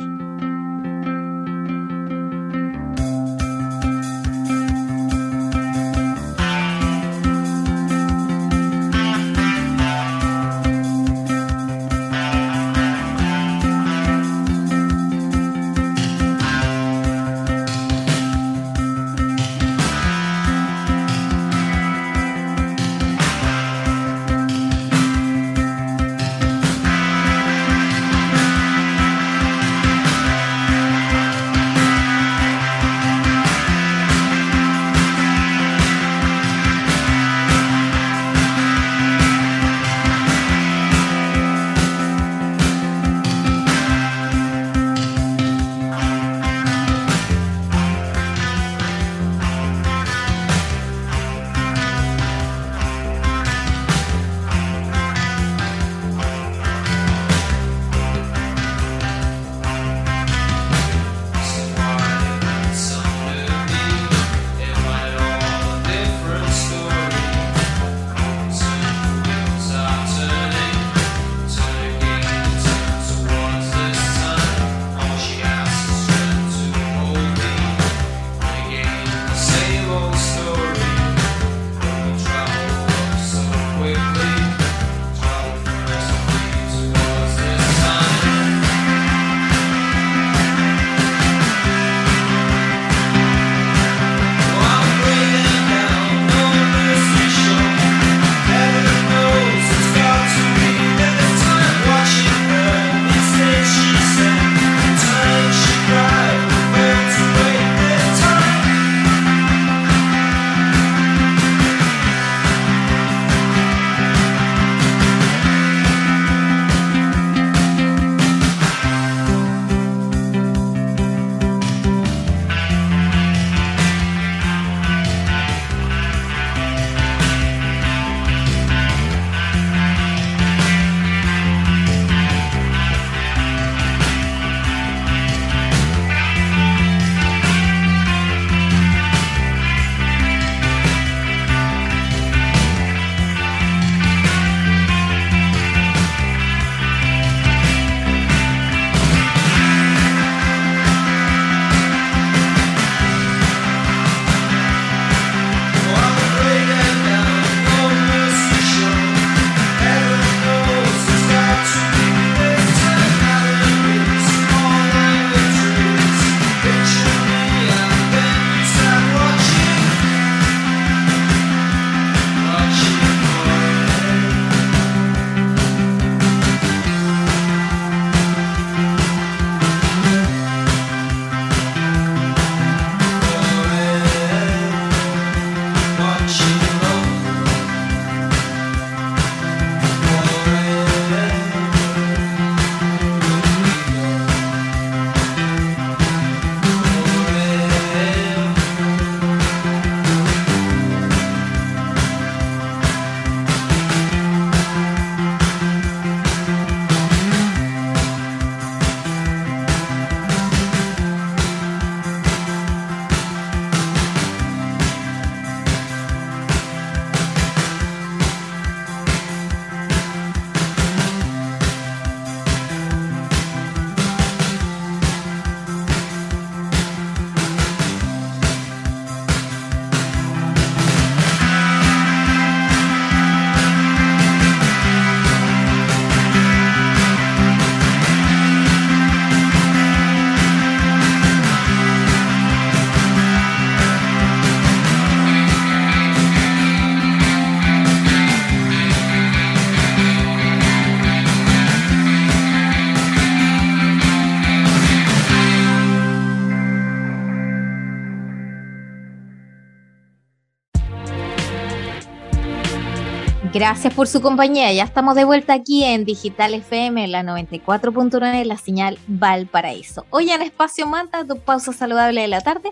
Gracias 263.56 263.94
por 263.94 264.06
su 264.06 264.20
compañía. 264.20 264.70
Ya 264.74 264.84
estamos 264.84 265.14
de 265.14 265.24
vuelta 265.24 265.54
aquí 265.54 265.82
en 265.82 266.04
Digital 266.04 266.52
FM, 266.52 267.08
la 267.08 267.22
94.9, 267.22 268.44
la 268.44 268.58
señal 268.58 268.98
Valparaíso. 269.06 270.04
Hoy 270.10 270.30
en 270.30 270.42
Espacio 270.42 270.86
Manta, 270.86 271.24
tu 271.24 271.38
pausa 271.38 271.72
saludable 271.72 272.20
de 272.20 272.28
la 272.28 272.42
tarde, 272.42 272.68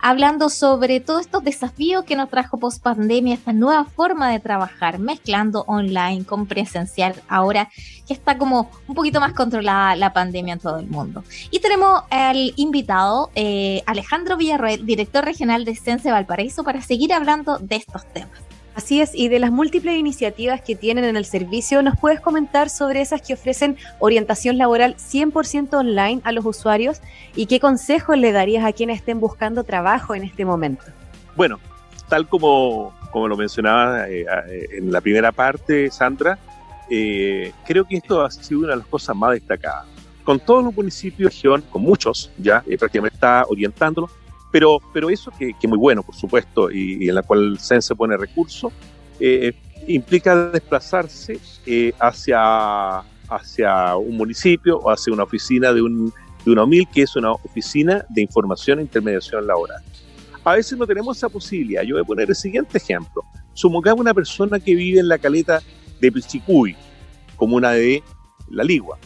hablando 0.00 0.48
sobre 0.48 1.00
todos 1.00 1.22
estos 1.22 1.42
desafíos 1.42 2.04
que 2.04 2.14
nos 2.14 2.30
trajo 2.30 2.56
post 2.56 2.80
pandemia, 2.80 3.34
esta 3.34 3.52
nueva 3.52 3.84
forma 3.84 4.30
de 4.30 4.38
trabajar, 4.38 5.00
mezclando 5.00 5.64
online 5.66 6.24
con 6.24 6.46
presencial, 6.46 7.16
ahora 7.26 7.68
que 8.06 8.14
está 8.14 8.38
como 8.38 8.70
un 8.86 8.94
poquito 8.94 9.18
más 9.18 9.32
controlada 9.32 9.96
la 9.96 10.12
pandemia 10.12 10.52
en 10.52 10.60
todo 10.60 10.78
el 10.78 10.86
mundo. 10.86 11.24
Y 11.50 11.58
tenemos 11.58 12.04
al 12.10 12.52
invitado 12.54 13.32
eh, 13.34 13.82
Alejandro 13.86 14.36
Villarroel, 14.36 14.86
director 14.86 15.24
regional 15.24 15.64
de 15.64 15.74
Sense 15.74 16.12
Valparaíso, 16.12 16.62
para 16.62 16.80
seguir 16.80 17.12
hablando 17.12 17.58
de 17.58 17.74
estos 17.74 18.06
temas. 18.12 18.47
Así 18.78 19.00
es, 19.00 19.10
y 19.12 19.28
de 19.28 19.40
las 19.40 19.50
múltiples 19.50 19.96
iniciativas 19.96 20.60
que 20.60 20.76
tienen 20.76 21.02
en 21.02 21.16
el 21.16 21.24
servicio, 21.24 21.82
¿nos 21.82 21.98
puedes 21.98 22.20
comentar 22.20 22.70
sobre 22.70 23.00
esas 23.00 23.20
que 23.20 23.34
ofrecen 23.34 23.76
orientación 23.98 24.56
laboral 24.56 24.94
100% 24.94 25.74
online 25.74 26.20
a 26.22 26.30
los 26.30 26.46
usuarios 26.46 27.00
y 27.34 27.46
qué 27.46 27.58
consejos 27.58 28.16
le 28.16 28.30
darías 28.30 28.64
a 28.64 28.72
quienes 28.72 28.98
estén 28.98 29.18
buscando 29.18 29.64
trabajo 29.64 30.14
en 30.14 30.22
este 30.22 30.44
momento? 30.44 30.84
Bueno, 31.34 31.58
tal 32.08 32.28
como, 32.28 32.94
como 33.10 33.26
lo 33.26 33.36
mencionaba 33.36 34.08
eh, 34.08 34.24
eh, 34.48 34.68
en 34.78 34.92
la 34.92 35.00
primera 35.00 35.32
parte, 35.32 35.90
Sandra, 35.90 36.38
eh, 36.88 37.52
creo 37.66 37.84
que 37.84 37.96
esto 37.96 38.24
ha 38.24 38.30
sido 38.30 38.60
una 38.60 38.70
de 38.70 38.76
las 38.76 38.86
cosas 38.86 39.16
más 39.16 39.32
destacadas. 39.32 39.86
Con 40.22 40.38
todos 40.38 40.62
los 40.62 40.72
municipios, 40.72 41.34
región, 41.34 41.62
con 41.62 41.82
muchos 41.82 42.30
ya, 42.38 42.62
prácticamente 42.78 43.16
está 43.16 43.44
orientándolo, 43.48 44.08
pero, 44.50 44.78
pero 44.92 45.10
eso 45.10 45.30
que, 45.38 45.54
es 45.60 45.68
muy 45.68 45.78
bueno, 45.78 46.02
por 46.02 46.14
supuesto, 46.14 46.70
y, 46.70 47.08
en 47.08 47.14
la 47.14 47.22
cual 47.22 47.52
el 47.52 47.58
CENSE 47.58 47.94
pone 47.94 48.16
recursos, 48.16 48.72
eh, 49.20 49.52
implica 49.86 50.50
desplazarse 50.50 51.38
eh, 51.66 51.92
hacia, 51.98 52.98
hacia 53.28 53.96
un 53.96 54.16
municipio 54.16 54.78
o 54.78 54.90
hacia 54.90 55.12
una 55.12 55.24
oficina 55.24 55.72
de, 55.72 55.82
un, 55.82 56.12
de 56.44 56.50
una 56.50 56.62
OMIL, 56.62 56.88
que 56.92 57.02
es 57.02 57.16
una 57.16 57.32
oficina 57.32 58.04
de 58.08 58.22
información 58.22 58.78
e 58.78 58.82
intermediación 58.82 59.46
laboral. 59.46 59.82
A 60.44 60.54
veces 60.54 60.78
no 60.78 60.86
tenemos 60.86 61.16
esa 61.16 61.28
posibilidad. 61.28 61.82
Yo 61.82 61.96
voy 61.96 62.02
a 62.02 62.06
poner 62.06 62.28
el 62.28 62.36
siguiente 62.36 62.78
ejemplo. 62.78 63.22
Supongamos 63.52 64.00
una 64.00 64.14
persona 64.14 64.58
que 64.58 64.74
vive 64.74 65.00
en 65.00 65.08
la 65.08 65.18
caleta 65.18 65.60
de 66.00 66.12
Pichicuy, 66.12 66.76
comuna 67.36 67.72
de 67.72 68.02
La 68.50 68.64
Ligua. 68.64 68.98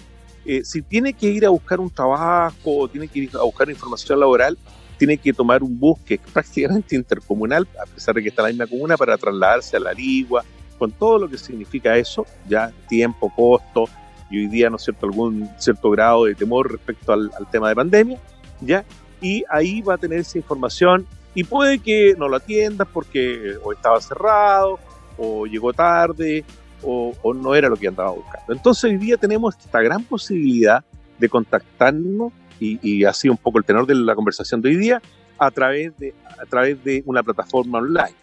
Eh, 0.45 0.63
si 0.65 0.83
tiene 0.83 1.13
que 1.13 1.27
ir 1.27 1.47
a 1.47 1.51
buscar 1.51 1.81
un 1.81 1.91
trabajo 1.91 2.79
o 2.79 2.89
tiene 2.89 3.09
que 3.09 3.21
ir 3.21 3.31
a 3.35 3.43
buscar 3.43 3.71
información 3.71 4.21
laboral, 4.21 4.59
tiene 5.03 5.19
que 5.19 5.33
tomar 5.33 5.65
un 5.65 5.77
bus 5.81 5.99
que 6.07 6.15
es 6.15 6.21
prácticamente 6.33 6.95
intercomunal, 6.95 7.67
a 7.83 7.87
pesar 7.87 8.15
de 8.15 8.23
que 8.23 8.29
está 8.29 8.43
en 8.43 8.59
la 8.59 8.65
misma 8.65 8.67
comuna, 8.69 8.97
para 8.97 9.19
trasladarse 9.19 9.77
a 9.77 9.81
la 9.81 9.93
Ligua, 9.93 10.45
con 10.79 10.93
todo 10.93 11.19
lo 11.19 11.29
que 11.29 11.37
significa 11.37 11.97
eso, 11.97 12.25
ya 12.49 12.73
tiempo, 12.89 13.33
costo, 13.35 13.87
y 14.31 14.39
hoy 14.39 14.47
día, 14.47 14.71
¿no 14.71 14.77
es 14.77 14.83
cierto?, 14.83 15.07
algún 15.07 15.51
cierto 15.59 15.91
grado 15.91 16.27
de 16.27 16.37
temor 16.37 16.71
respecto 16.71 17.13
al, 17.13 17.33
tema 17.51 17.69
de 17.71 17.75
pandemia, 17.75 18.19
¿ya? 18.61 18.85
Y 19.21 19.43
ahí 19.51 19.83
va 19.83 19.95
a 19.95 19.99
tener 19.99 20.21
esa 20.21 20.39
información 20.39 21.05
y 21.35 21.43
puede 21.43 21.81
que 21.81 22.15
no 22.17 22.29
lo 22.29 22.37
atienda 22.37 22.85
porque 22.85 23.57
o 23.65 23.73
estaba 23.73 24.01
cerrado, 24.01 24.79
o 25.19 25.47
llegó 25.47 25.73
tarde, 25.73 26.45
o, 26.81 27.13
o 27.23 27.35
no 27.35 27.57
era 27.57 27.69
lo 27.69 27.77
que 27.77 27.89
andaba 27.89 28.13
buscando. 28.13 28.53
Entonces 28.53 28.85
hoy 28.85 28.99
día 28.99 29.17
tenemos 29.17 29.57
esta 29.59 29.83
gran 29.83 30.05
posibilidad 30.05 30.85
de 31.19 31.29
contactarnos 31.29 32.33
y, 32.63 33.05
ha 33.05 33.13
sido 33.13 33.33
un 33.33 33.39
poco 33.39 33.59
el 33.59 33.65
tenor 33.65 33.87
de 33.87 33.95
la 33.95 34.15
conversación 34.15 34.63
de 34.63 34.71
hoy 34.71 34.77
día, 34.77 35.03
a 35.39 35.51
través 35.51 35.97
de, 35.99 36.15
a 36.41 36.47
través 36.47 36.83
de 36.85 37.03
una 37.07 37.23
plataforma 37.23 37.79
online. 37.79 38.15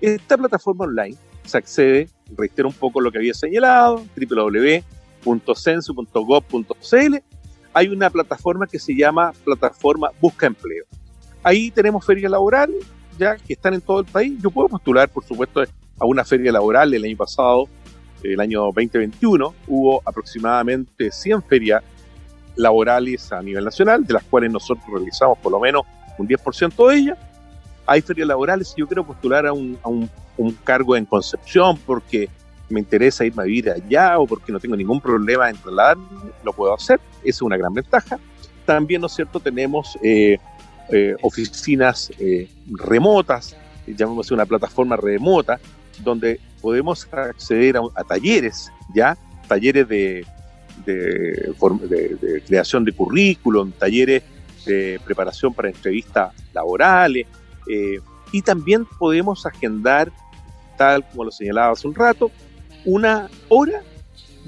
Esta 0.00 0.36
plataforma 0.36 0.84
online 0.84 1.16
se 1.44 1.58
accede, 1.58 2.08
reitero 2.36 2.68
un 2.68 2.74
poco 2.74 3.00
lo 3.00 3.10
que 3.10 3.18
había 3.18 3.34
señalado, 3.34 4.04
www.censo.gov.cl. 4.16 7.16
Hay 7.74 7.88
una 7.88 8.10
plataforma 8.10 8.66
que 8.66 8.78
se 8.78 8.94
llama 8.94 9.32
Plataforma 9.44 10.10
Busca 10.20 10.46
Empleo. 10.46 10.84
Ahí 11.42 11.70
tenemos 11.70 12.04
ferias 12.04 12.30
laborales, 12.30 12.84
ya 13.18 13.36
que 13.36 13.54
están 13.54 13.74
en 13.74 13.80
todo 13.80 14.00
el 14.00 14.06
país. 14.06 14.38
Yo 14.42 14.50
puedo 14.50 14.68
postular, 14.68 15.08
por 15.08 15.24
supuesto, 15.24 15.62
a 15.62 16.06
una 16.06 16.24
feria 16.24 16.52
laboral 16.52 16.94
el 16.94 17.04
año 17.04 17.16
pasado, 17.16 17.68
el 18.22 18.40
año 18.40 18.62
2021, 18.62 19.54
hubo 19.66 20.02
aproximadamente 20.04 21.10
100 21.10 21.42
ferias 21.42 21.82
laborales 22.58 23.32
a 23.32 23.40
nivel 23.40 23.64
nacional, 23.64 24.04
de 24.04 24.12
las 24.14 24.24
cuales 24.24 24.52
nosotros 24.52 24.84
realizamos 24.92 25.38
por 25.38 25.52
lo 25.52 25.60
menos 25.60 25.82
un 26.18 26.28
10% 26.28 26.88
de 26.88 26.96
ellas. 26.96 27.18
Hay 27.86 28.02
ferias 28.02 28.28
laborales 28.28 28.74
y 28.76 28.80
yo 28.80 28.86
quiero 28.86 29.06
postular 29.06 29.46
a 29.46 29.52
un, 29.52 29.78
a 29.82 29.88
un, 29.88 30.10
cargo 30.62 30.96
en 30.96 31.04
Concepción 31.04 31.78
porque 31.86 32.28
me 32.68 32.80
interesa 32.80 33.24
irme 33.24 33.42
a 33.42 33.46
vivir 33.46 33.70
allá 33.70 34.18
o 34.18 34.26
porque 34.26 34.52
no 34.52 34.60
tengo 34.60 34.76
ningún 34.76 35.00
problema 35.00 35.48
en 35.48 35.56
trasladarme, 35.56 36.04
lo 36.44 36.52
puedo 36.52 36.74
hacer. 36.74 37.00
Esa 37.20 37.28
es 37.28 37.42
una 37.42 37.56
gran 37.56 37.72
ventaja. 37.72 38.18
También, 38.66 39.00
¿no 39.00 39.06
es 39.06 39.14
cierto?, 39.14 39.40
tenemos 39.40 39.98
eh, 40.02 40.38
eh, 40.90 41.16
oficinas 41.22 42.12
eh, 42.18 42.48
remotas, 42.70 43.56
llamamos 43.86 44.30
una 44.30 44.44
plataforma 44.44 44.96
remota, 44.96 45.58
donde 46.00 46.40
podemos 46.60 47.08
acceder 47.10 47.76
a 47.94 48.04
talleres, 48.04 48.70
¿ya? 48.94 49.16
Talleres 49.48 49.88
de, 49.88 50.26
de, 50.84 52.42
creación 52.46 52.84
de 52.84 52.92
currículum, 52.92 53.72
talleres 53.72 54.22
de 54.64 55.00
preparación 55.04 55.54
para 55.54 55.68
entrevistas 55.68 56.32
laborales, 56.52 57.26
eh, 57.68 58.00
y 58.32 58.42
también 58.42 58.86
podemos 58.98 59.46
agendar, 59.46 60.12
tal 60.76 61.06
como 61.08 61.24
lo 61.24 61.30
señalaba 61.30 61.72
hace 61.72 61.88
un 61.88 61.94
rato, 61.94 62.30
una 62.84 63.28
hora, 63.48 63.82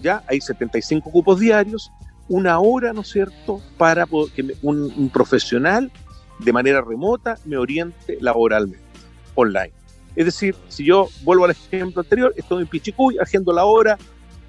ya 0.01 0.23
hay 0.27 0.41
75 0.41 1.11
cupos 1.11 1.41
diarios, 1.41 1.91
una 2.29 2.59
hora, 2.61 2.93
¿no 2.93 3.01
es 3.01 3.09
cierto?, 3.09 3.61
para 3.77 4.07
que 4.35 4.55
un, 4.63 5.11
profesional 5.13 5.91
de 6.39 6.53
manera 6.53 6.81
remota 6.81 7.37
me 7.45 7.57
oriente 7.57 8.19
laboralmente, 8.21 8.85
online. 9.35 9.73
Es 10.17 10.27
decir, 10.27 10.57
si 10.69 10.85
yo 10.85 11.09
vuelvo 11.23 11.45
al 11.45 11.51
ejemplo 11.53 12.03
anterior, 12.03 12.33
estoy 12.37 12.63
en 12.63 12.69
Pichicuy, 12.69 13.19
agendo 13.19 13.53
la 13.53 13.65
hora, 13.65 13.99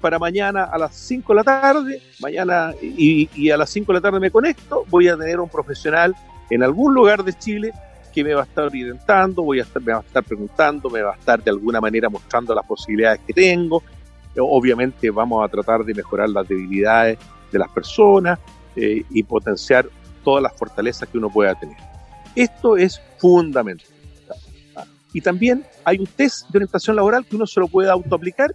para 0.02 0.18
mañana 0.18 0.64
a 0.64 0.76
las 0.76 0.94
5 0.96 1.32
de 1.32 1.36
la 1.36 1.44
tarde, 1.44 2.02
mañana 2.20 2.74
y, 2.82 3.50
a 3.50 3.56
las 3.56 3.70
5 3.70 3.92
de 3.92 3.98
la 3.98 4.02
tarde 4.02 4.20
me 4.20 4.30
conecto, 4.30 4.84
voy 4.90 5.08
a 5.08 5.16
tener 5.16 5.40
un 5.40 5.48
profesional 5.48 6.14
en 6.50 6.62
algún 6.62 6.92
lugar 6.92 7.22
de 7.24 7.32
Chile 7.32 7.72
que 8.12 8.22
me 8.22 8.34
va 8.34 8.42
a 8.42 8.44
estar 8.44 8.64
orientando, 8.64 9.42
voy 9.42 9.60
a 9.60 9.62
estar, 9.62 9.80
me 9.80 9.92
va 9.92 10.00
a 10.00 10.02
estar 10.02 10.22
preguntando, 10.24 10.90
me 10.90 11.00
va 11.00 11.12
a 11.12 11.14
estar 11.14 11.42
de 11.42 11.50
alguna 11.50 11.80
manera 11.80 12.10
mostrando 12.10 12.54
las 12.54 12.66
posibilidades 12.66 13.20
que 13.26 13.32
tengo. 13.32 13.82
Obviamente 14.36 15.08
vamos 15.10 15.42
a 15.44 15.48
tratar 15.48 15.84
de 15.84 15.94
mejorar 15.94 16.28
las 16.28 16.46
debilidades 16.46 17.18
de 17.50 17.58
las 17.58 17.70
personas 17.70 18.38
eh, 18.76 19.04
y 19.08 19.22
potenciar 19.22 19.88
todas 20.24 20.42
las 20.42 20.52
fortalezas 20.52 21.08
que 21.08 21.16
uno 21.16 21.30
pueda 21.30 21.54
tener. 21.54 21.76
Esto 22.34 22.76
es 22.76 23.00
fundamental. 23.18 23.86
Y 25.14 25.20
también 25.20 25.64
hay 25.84 25.98
un 25.98 26.06
test 26.06 26.48
de 26.48 26.58
orientación 26.58 26.96
laboral 26.96 27.24
que 27.24 27.36
uno 27.36 27.46
se 27.46 27.60
lo 27.60 27.68
puede 27.68 27.90
autoaplicar 27.90 28.54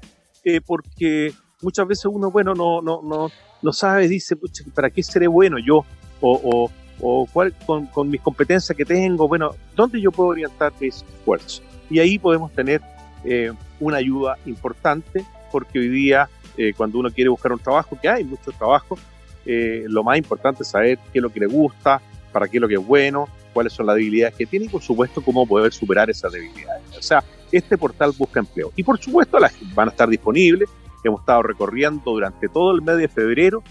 eh, 0.50 0.62
porque 0.66 1.34
muchas 1.62 1.86
veces 1.86 2.06
uno, 2.06 2.32
bueno, 2.32 2.54
no, 2.54 2.82
no, 2.82 3.02
no, 3.04 3.30
no 3.62 3.74
sabe, 3.74 4.08
dice, 4.08 4.38
¿para 4.74 4.90
qué 4.90 5.04
seré 5.04 5.28
bueno 5.28 5.58
yo? 5.60 5.84
O, 6.22 6.72
o, 7.02 7.28
cuál, 7.34 7.54
con, 7.66 7.88
con, 7.88 8.10
mis 8.10 8.22
competencias 8.22 8.76
que 8.76 8.86
tengo, 8.86 9.28
bueno, 9.28 9.52
¿dónde 9.76 10.00
yo 10.00 10.10
puedo 10.10 10.30
orientar 10.30 10.72
mis 10.80 11.04
esfuerzos? 11.04 11.62
Y 11.90 12.00
ahí 12.00 12.18
podemos 12.18 12.54
tener 12.54 12.82
eh, 13.26 13.52
una 13.82 13.98
ayuda 13.98 14.38
importante, 14.46 15.26
porque 15.52 15.80
hoy 15.80 15.90
día, 15.90 16.30
eh, 16.56 16.72
cuando 16.78 16.98
uno 16.98 17.12
quiere 17.12 17.30
buscar 17.30 17.52
un 17.52 17.60
trabajo, 17.60 17.98
que 18.02 18.08
hay 18.08 18.24
mucho 18.24 18.54
trabajo, 18.54 18.98
lo 19.46 20.04
más 20.04 20.18
importante 20.18 20.64
es 20.64 20.70
saber 20.70 20.98
qué 21.12 21.20
es 21.20 21.24
lo 21.24 21.30
que 21.30 21.42
le 21.42 21.48
gusta, 21.48 22.02
para 22.32 22.48
qué 22.48 22.58
es 22.58 22.62
lo 22.62 22.68
que 22.68 22.76
es 22.76 22.86
bueno, 22.86 23.28
cuáles 23.54 23.74
son 23.74 23.88
las 23.88 23.96
debilidades 23.96 24.36
que 24.36 24.46
tiene 24.46 24.66
y 24.66 24.70
por 24.70 24.82
supuesto 24.82 25.22
cómo 25.22 25.46
poder 25.48 25.74
superar 25.74 26.10
esas 26.10 26.32
debilidades. 26.32 26.84
O 26.98 27.02
sea, 27.02 27.24
este 27.52 27.78
portal 27.78 28.12
busca 28.18 28.40
empleo. 28.40 28.72
Y 28.76 28.84
por 28.84 29.00
supuesto 29.00 29.40
las 29.40 29.54
van 29.74 29.88
a 29.88 29.92
estar 29.92 30.08
disponibles. 30.10 30.70
Hemos 31.04 31.22
estado 31.22 31.44
recorriendo 31.44 32.12
durante 32.12 32.50
todo 32.50 32.76
el 32.76 32.82
mes 32.82 32.98
de 32.98 33.08
febrero 33.08 33.64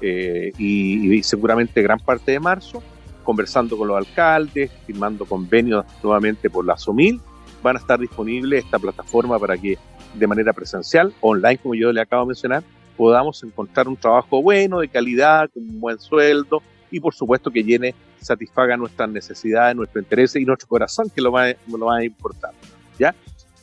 eh, 0.00 0.52
y, 0.58 1.22
seguramente 1.22 1.82
gran 1.82 1.98
parte 1.98 2.32
de 2.32 2.40
marzo, 2.40 2.82
conversando 3.22 3.76
con 3.76 3.88
los 3.88 3.96
alcaldes, 3.96 4.70
firmando 4.86 5.24
convenios 5.24 5.84
nuevamente 6.02 6.50
por 6.50 6.64
la 6.64 6.76
SOMIL. 6.76 7.20
Van 7.62 7.76
a 7.76 7.78
estar 7.78 7.98
disponibles 7.98 8.64
esta 8.64 8.78
plataforma 8.78 9.38
para 9.38 9.56
que 9.56 9.78
de 10.14 10.26
manera 10.26 10.52
presencial, 10.52 11.12
online, 11.20 11.58
como 11.58 11.74
yo 11.74 11.90
le 11.90 12.00
acabo 12.00 12.22
de 12.22 12.28
mencionar, 12.28 12.62
podamos 12.96 13.42
encontrar 13.42 13.88
un 13.88 13.96
trabajo 13.96 14.42
bueno, 14.42 14.80
de 14.80 14.88
calidad, 14.88 15.50
con 15.52 15.62
un 15.62 15.80
buen 15.80 15.98
sueldo 15.98 16.62
y 16.94 17.00
por 17.00 17.12
supuesto 17.12 17.50
que 17.50 17.64
llene, 17.64 17.92
satisfaga 18.20 18.76
nuestras 18.76 19.10
necesidades, 19.10 19.74
nuestro 19.74 20.00
interés 20.00 20.36
y 20.36 20.44
nuestro 20.44 20.68
corazón, 20.68 21.06
que 21.06 21.14
es 21.16 21.24
lo 21.24 21.32
más, 21.32 21.56
lo 21.66 21.86
más 21.86 22.04
importante. 22.04 22.56
¿ya? 23.00 23.12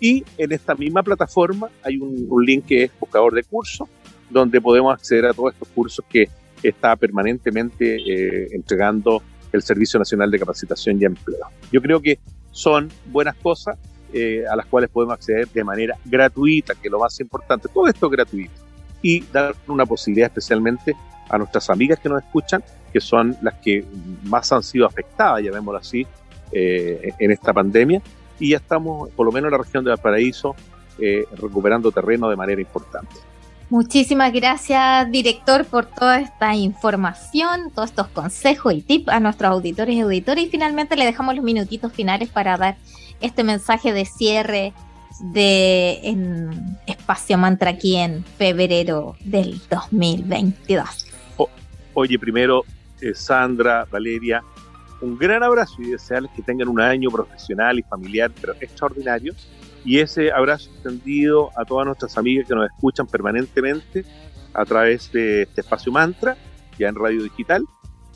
Y 0.02 0.26
en 0.38 0.52
esta 0.52 0.76
misma 0.76 1.02
plataforma 1.02 1.70
hay 1.82 1.96
un, 1.96 2.28
link 2.46 2.66
que 2.66 2.84
es 2.84 2.92
buscador 3.00 3.34
de 3.34 3.44
cursos, 3.44 3.88
donde 4.30 4.60
podemos 4.60 4.94
acceder 4.94 5.28
a 5.28 5.34
todos 5.34 5.54
estos 5.54 5.70
cursos 5.70 6.04
que 6.10 6.28
está 6.62 6.98
permanentemente 6.98 7.96
eh, 7.96 8.50
entregando 8.52 9.24
el 9.54 9.62
Servicio 9.62 9.98
Nacional 9.98 10.30
de 10.30 10.38
Capacitación 10.40 11.02
y 11.02 11.06
Empleo. 11.06 11.48
Yo 11.72 11.82
creo 11.82 12.02
que 12.02 12.20
son 12.52 12.90
buenas 13.06 13.36
cosas. 13.36 13.78
eh, 14.14 14.44
a 14.46 14.58
las 14.58 14.66
cuales 14.66 14.90
podemos 14.90 15.14
acceder 15.14 15.48
de 15.48 15.64
manera 15.64 15.96
gratuita, 16.04 16.76
que 16.76 16.90
es 16.90 16.92
lo 16.92 17.00
más 17.00 17.18
importante. 17.22 17.70
Todo 17.74 17.88
esto 17.88 18.08
es 18.08 18.12
gratuito. 18.12 18.52
Y 19.02 19.22
dar 19.32 19.56
una 19.70 19.86
posibilidad 19.86 20.28
especialmente 20.28 20.94
a 21.32 21.38
nuestras 21.38 21.70
amigas 21.70 21.98
que 22.00 22.10
nos 22.10 22.22
escuchan, 22.22 22.62
que 22.92 23.02
son 23.02 23.36
las 23.42 23.56
que 23.56 23.86
más 24.24 24.52
han 24.52 24.64
sido 24.64 24.86
afectadas, 24.86 25.44
llamémoslo 25.44 25.80
así, 25.80 26.06
eh, 26.52 27.14
en 27.20 27.32
esta 27.32 27.54
pandemia. 27.54 28.02
Y 28.40 28.50
ya 28.52 28.58
estamos, 28.58 29.10
por 29.12 29.26
lo 29.26 29.32
menos 29.32 29.48
en 29.48 29.52
la 29.52 29.64
región 29.64 29.84
de 29.84 29.92
Valparaíso, 29.92 30.56
eh, 31.00 31.26
recuperando 31.38 31.92
terreno 31.92 32.30
de 32.30 32.36
manera 32.36 32.62
importante. 32.62 33.16
Muchísimas 33.70 34.34
gracias, 34.34 35.10
director, 35.12 35.64
por 35.66 35.86
toda 35.86 36.20
esta 36.20 36.54
información, 36.56 37.72
todos 37.74 37.92
estos 37.92 38.10
consejos 38.10 38.74
y 38.74 38.82
tips 38.82 39.08
a 39.08 39.22
nuestros 39.22 39.50
auditores 39.50 39.96
y 39.96 40.02
auditores. 40.02 40.44
Y 40.44 40.50
finalmente 40.50 40.98
le 40.98 41.06
dejamos 41.06 41.36
los 41.36 41.46
minutitos 41.46 41.94
finales 41.94 42.28
para 42.28 42.58
dar 42.58 42.76
este 43.22 43.46
mensaje 43.46 43.94
de 43.94 44.04
cierre 44.04 44.74
de 45.22 46.00
en 46.04 46.78
Espacio 46.88 47.38
Mantra 47.38 47.72
aquí 47.72 47.96
en 47.96 48.26
febrero 48.26 49.16
del 49.24 49.62
2022. 49.70 51.08
oye, 51.94 52.20
primero, 52.20 52.66
eh, 53.02 53.14
Sandra, 53.14 53.86
Valeria, 53.90 54.44
un 55.02 55.18
gran 55.18 55.44
abrazo 55.44 55.82
y 55.82 55.92
desearles 55.92 56.32
que 56.36 56.42
tengan 56.42 56.68
un 56.68 56.80
año 56.80 57.10
profesional 57.10 57.80
y 57.80 57.84
familiar, 57.84 58.32
pero 58.40 58.54
extraordinario 58.60 59.34
y 59.84 60.00
ese 60.00 60.32
abrazo 60.32 60.70
extendido 60.72 61.50
a 61.58 61.66
todas 61.66 61.86
nuestras 61.86 62.18
amigas 62.18 62.48
que 62.48 62.56
nos 62.56 62.70
escuchan 62.70 63.08
permanentemente 63.08 64.06
a 64.54 64.66
través 64.66 65.12
de 65.12 65.44
este 65.44 65.62
espacio 65.62 65.92
mantra, 65.92 66.38
ya 66.78 66.90
en 66.90 66.96
radio 66.96 67.24
digital. 67.24 67.64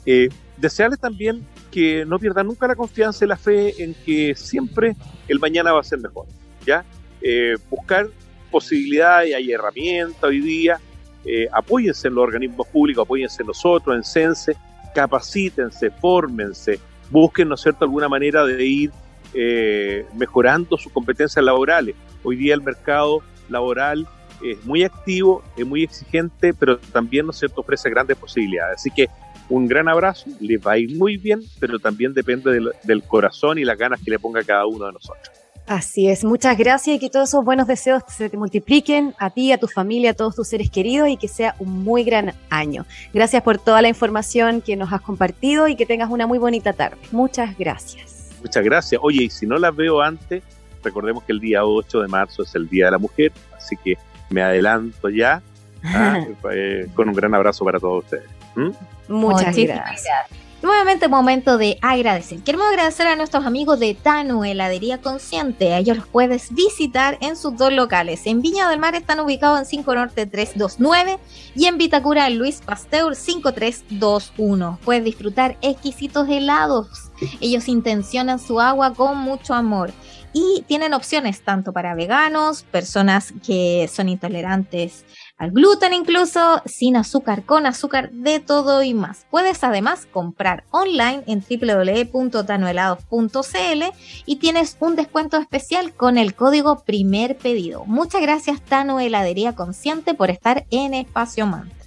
Eh, 0.05 0.29
desearles 0.57 0.99
también 0.99 1.45
que 1.71 2.05
no 2.05 2.19
pierdan 2.19 2.47
nunca 2.47 2.67
la 2.67 2.75
confianza 2.75 3.25
y 3.25 3.27
la 3.27 3.37
fe 3.37 3.83
en 3.83 3.95
que 4.05 4.35
siempre 4.35 4.95
el 5.27 5.39
mañana 5.39 5.71
va 5.71 5.79
a 5.79 5.83
ser 5.83 5.99
mejor. 5.99 6.27
¿ya? 6.65 6.85
Eh, 7.21 7.55
buscar 7.69 8.07
posibilidades, 8.51 9.33
hay 9.33 9.51
herramientas 9.51 10.23
hoy 10.23 10.39
día, 10.41 10.79
eh, 11.25 11.47
apóyense 11.51 12.07
en 12.07 12.15
los 12.15 12.23
organismos 12.23 12.67
públicos, 12.67 13.03
apóyense 13.03 13.41
en 13.41 13.47
nosotros, 13.47 13.95
en 13.95 14.03
Sense, 14.03 14.55
capacítense, 14.95 15.91
fórmense, 15.91 16.79
busquen, 17.11 17.49
¿no 17.49 17.55
es 17.55 17.61
cierto?, 17.61 17.83
alguna 17.83 18.07
manera 18.07 18.45
de 18.45 18.65
ir 18.65 18.91
eh, 19.33 20.05
mejorando 20.15 20.77
sus 20.77 20.91
competencias 20.91 21.43
laborales. 21.43 21.95
Hoy 22.23 22.37
día 22.37 22.53
el 22.53 22.61
mercado 22.61 23.21
laboral 23.49 24.07
es 24.41 24.63
muy 24.65 24.83
activo, 24.83 25.43
es 25.57 25.65
muy 25.67 25.83
exigente, 25.83 26.53
pero 26.53 26.79
también, 26.79 27.25
¿no 27.25 27.31
es 27.31 27.37
cierto?, 27.37 27.61
ofrece 27.61 27.89
grandes 27.89 28.17
posibilidades. 28.17 28.77
Así 28.77 28.89
que 28.89 29.09
un 29.49 29.67
gran 29.67 29.87
abrazo, 29.89 30.29
les 30.39 30.59
va 30.59 30.71
a 30.71 30.77
ir 30.77 30.95
muy 30.97 31.17
bien, 31.17 31.41
pero 31.59 31.77
también 31.77 32.13
depende 32.13 32.51
del, 32.51 32.71
del 32.83 33.03
corazón 33.03 33.59
y 33.59 33.65
las 33.65 33.77
ganas 33.77 33.99
que 34.03 34.09
le 34.09 34.17
ponga 34.17 34.43
cada 34.43 34.65
uno 34.65 34.85
de 34.87 34.93
nosotros. 34.93 35.44
Así 35.67 36.07
es, 36.07 36.23
muchas 36.23 36.57
gracias 36.57 36.95
y 36.95 36.99
que 36.99 37.09
todos 37.09 37.29
esos 37.29 37.43
buenos 37.43 37.65
deseos 37.65 38.03
se 38.07 38.29
te 38.29 38.37
multipliquen 38.37 39.15
a 39.17 39.31
ti, 39.31 39.51
a 39.51 39.57
tu 39.57 39.67
familia, 39.67 40.11
a 40.11 40.13
todos 40.13 40.35
tus 40.35 40.47
seres 40.47 40.69
queridos 40.69 41.09
y 41.09 41.17
que 41.17 41.27
sea 41.27 41.55
un 41.57 41.83
muy 41.83 42.03
gran 42.03 42.33
año. 42.51 42.85
Gracias 43.13 43.41
por 43.41 43.57
toda 43.57 43.81
la 43.81 43.87
información 43.87 44.61
que 44.61 44.75
nos 44.75 44.93
has 44.93 45.01
compartido 45.01 45.67
y 45.67 45.75
que 45.75 45.87
tengas 45.87 46.11
una 46.11 46.27
muy 46.27 46.37
bonita 46.37 46.73
tarde. 46.73 46.97
Muchas 47.11 47.57
gracias. 47.57 48.29
Muchas 48.41 48.63
gracias. 48.63 49.01
Oye, 49.03 49.23
y 49.23 49.29
si 49.31 49.47
no 49.47 49.57
las 49.57 49.75
veo 49.75 50.01
antes, 50.01 50.43
recordemos 50.83 51.23
que 51.23 51.31
el 51.31 51.39
día 51.39 51.65
8 51.65 52.01
de 52.01 52.07
marzo 52.07 52.43
es 52.43 52.53
el 52.53 52.69
Día 52.69 52.85
de 52.85 52.91
la 52.91 52.99
Mujer, 52.99 53.31
así 53.57 53.75
que 53.75 53.97
me 54.29 54.43
adelanto 54.43 55.09
ya 55.09 55.41
¿ah? 55.83 56.23
eh, 56.53 56.87
con 56.93 57.09
un 57.09 57.15
gran 57.15 57.33
abrazo 57.33 57.65
para 57.65 57.79
todos 57.79 58.03
ustedes. 58.03 58.29
¿Mm? 58.55 58.69
Muchas 59.07 59.55
gracias. 59.55 60.44
Nuevamente 60.65 61.07
momento 61.07 61.59
de 61.59 61.77
agradecer. 61.83 62.39
Queremos 62.39 62.65
agradecer 62.65 63.05
a 63.05 63.15
nuestros 63.15 63.45
amigos 63.45 63.79
de 63.79 63.93
Tanu 63.93 64.43
Heladería 64.43 64.99
Consciente. 64.99 65.71
A 65.71 65.77
ellos 65.77 65.97
los 65.97 66.07
puedes 66.07 66.51
visitar 66.55 67.19
en 67.21 67.35
sus 67.35 67.55
dos 67.55 67.71
locales. 67.71 68.25
En 68.25 68.41
Viña 68.41 68.67
del 68.67 68.79
Mar 68.79 68.95
están 68.95 69.19
ubicados 69.19 69.59
en 69.59 69.67
5 69.67 69.93
Norte 69.93 70.25
329 70.25 71.19
y 71.53 71.67
en 71.67 71.77
Vitacura 71.77 72.27
Luis 72.31 72.61
Pasteur 72.65 73.15
5321. 73.15 74.79
Puedes 74.83 75.03
disfrutar 75.03 75.55
exquisitos 75.61 76.27
helados. 76.27 77.11
Ellos 77.41 77.67
intencionan 77.67 78.39
su 78.39 78.59
agua 78.59 78.91
con 78.95 79.19
mucho 79.19 79.53
amor 79.53 79.91
y 80.33 80.63
tienen 80.67 80.93
opciones 80.93 81.41
tanto 81.41 81.73
para 81.73 81.95
veganos, 81.95 82.63
personas 82.63 83.33
que 83.45 83.87
son 83.93 84.09
intolerantes 84.09 85.05
al 85.37 85.51
gluten 85.51 85.93
incluso, 85.93 86.61
sin 86.65 86.95
azúcar, 86.95 87.43
con 87.43 87.65
azúcar, 87.65 88.11
de 88.11 88.39
todo 88.39 88.83
y 88.83 88.93
más. 88.93 89.25
Puedes 89.29 89.63
además 89.63 90.07
comprar 90.11 90.63
online 90.71 91.23
en 91.27 91.43
www.tanuelados.cl 91.43 93.83
y 94.25 94.35
tienes 94.37 94.77
un 94.79 94.95
descuento 94.95 95.37
especial 95.37 95.93
con 95.93 96.17
el 96.17 96.35
código 96.35 96.83
primer 96.85 97.37
pedido. 97.37 97.85
Muchas 97.85 98.21
gracias 98.21 98.61
Tano 98.61 98.99
Heladería 98.99 99.55
Consciente 99.55 100.13
por 100.13 100.29
estar 100.29 100.65
en 100.71 100.93
Espacio 100.93 101.45
Mantra. 101.45 101.84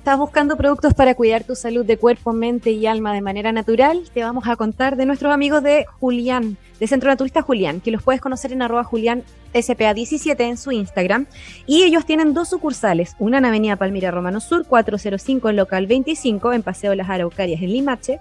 ¿Estás 0.00 0.18
buscando 0.18 0.56
productos 0.56 0.94
para 0.94 1.14
cuidar 1.14 1.44
tu 1.44 1.54
salud 1.54 1.84
de 1.84 1.98
cuerpo, 1.98 2.32
mente 2.32 2.70
y 2.70 2.86
alma 2.86 3.12
de 3.12 3.20
manera 3.20 3.52
natural? 3.52 4.08
Te 4.14 4.22
vamos 4.22 4.48
a 4.48 4.56
contar 4.56 4.96
de 4.96 5.04
nuestros 5.04 5.30
amigos 5.30 5.62
de 5.62 5.84
Julián, 6.00 6.56
de 6.80 6.86
Centro 6.86 7.10
Naturista 7.10 7.42
Julián, 7.42 7.82
que 7.82 7.90
los 7.90 8.02
puedes 8.02 8.22
conocer 8.22 8.50
en 8.50 8.62
arroba 8.62 8.82
Julián 8.82 9.24
SPA17 9.52 10.40
en 10.40 10.56
su 10.56 10.72
Instagram. 10.72 11.26
Y 11.66 11.82
ellos 11.82 12.06
tienen 12.06 12.32
dos 12.32 12.48
sucursales, 12.48 13.14
una 13.18 13.36
en 13.36 13.44
Avenida 13.44 13.76
Palmira 13.76 14.10
Romano 14.10 14.40
Sur, 14.40 14.64
405 14.64 15.50
en 15.50 15.56
local 15.56 15.86
25, 15.86 16.54
en 16.54 16.62
Paseo 16.62 16.94
Las 16.94 17.10
Araucarias 17.10 17.60
en 17.60 17.70
Limache, 17.70 18.20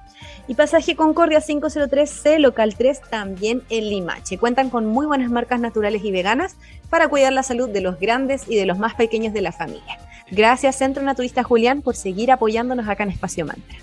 y 0.50 0.56
Pasaje 0.56 0.98
Concordia 0.98 1.39
503C, 1.39 2.39
local 2.39 2.76
3, 2.78 3.04
también 3.10 3.63
en 3.70 3.89
Limache. 3.89 4.38
Cuentan 4.38 4.70
con 4.70 4.86
muy 4.86 5.06
buenas 5.06 5.32
marcas 5.32 5.62
naturales 5.62 6.04
y 6.04 6.12
veganas 6.12 6.58
para 6.89 7.08
cuidar 7.08 7.32
la 7.32 7.44
salud 7.44 7.70
de 7.70 7.80
los 7.80 8.02
grandes 8.02 8.50
y 8.50 8.58
de 8.58 8.65
los 8.65 8.78
más 8.78 8.96
pequeños 8.96 9.32
de 9.32 9.42
la 9.42 9.54
familia. 9.54 9.98
Gracias 10.32 10.78
Centro 10.78 11.04
Naturista 11.04 11.44
Julián 11.44 11.82
por 11.82 11.96
seguir 11.96 12.32
apoyándonos 12.32 12.88
acá 12.88 13.04
en 13.04 13.10
Espacio 13.10 13.46
Mantra. 13.46 13.77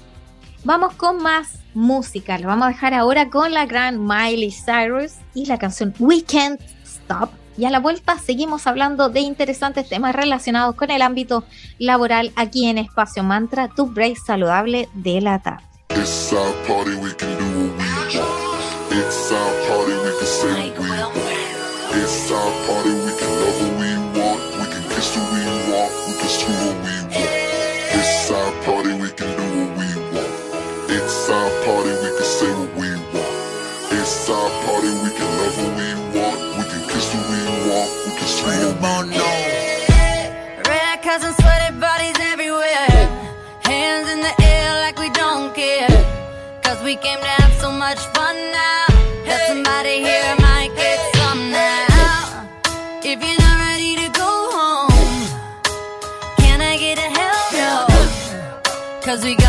Vamos 0.64 0.94
con 0.94 1.22
más 1.22 1.60
música. 1.74 2.38
Lo 2.38 2.48
vamos 2.48 2.66
a 2.66 2.70
dejar 2.70 2.94
ahora 2.94 3.30
con 3.30 3.52
la 3.54 3.66
gran 3.66 4.04
Miley 4.04 4.50
Cyrus 4.50 5.12
y 5.34 5.46
la 5.46 5.58
canción 5.58 5.94
We 5.98 6.22
Can't 6.22 6.60
Stop. 6.84 7.30
Y 7.56 7.64
a 7.64 7.70
la 7.70 7.78
vuelta 7.78 8.18
seguimos 8.18 8.66
hablando 8.66 9.08
de 9.08 9.20
interesantes 9.20 9.88
temas 9.88 10.14
relacionados 10.14 10.74
con 10.74 10.90
el 10.90 11.02
ámbito 11.02 11.44
laboral 11.78 12.32
aquí 12.36 12.66
en 12.66 12.78
Espacio 12.78 13.22
Mantra, 13.22 13.68
tu 13.68 13.86
break 13.86 14.16
saludable 14.16 14.88
de 14.94 15.20
la 15.20 15.40
tarde. 15.40 15.64
On 38.84 39.10
Red 39.10 41.02
cups 41.02 41.24
and 41.24 41.34
sweaty 41.36 41.78
bodies 41.78 42.16
everywhere. 42.32 42.88
Hands 43.64 44.08
in 44.10 44.20
the 44.20 44.34
air 44.42 44.80
like 44.84 44.98
we 44.98 45.08
don't 45.10 45.54
care. 45.54 45.88
Cause 46.62 46.82
we 46.82 46.96
came 46.96 47.18
to 47.20 47.32
have 47.40 47.52
so 47.54 47.70
much 47.70 47.98
fun 48.16 48.36
now. 48.52 48.84
That 49.26 49.40
somebody 49.48 49.96
here 50.08 50.34
might 50.38 50.72
get 50.76 50.98
some 51.16 51.50
now. 51.50 52.48
If 53.02 53.18
you're 53.24 53.40
not 53.46 53.56
ready 53.68 53.92
to 54.02 54.08
go 54.22 54.30
home, 54.58 54.90
can 56.38 56.60
I 56.60 56.76
get 56.76 56.98
a 56.98 57.08
hell 57.18 57.44
no? 57.62 57.86
Cause 59.02 59.24
we 59.24 59.36
gonna 59.36 59.45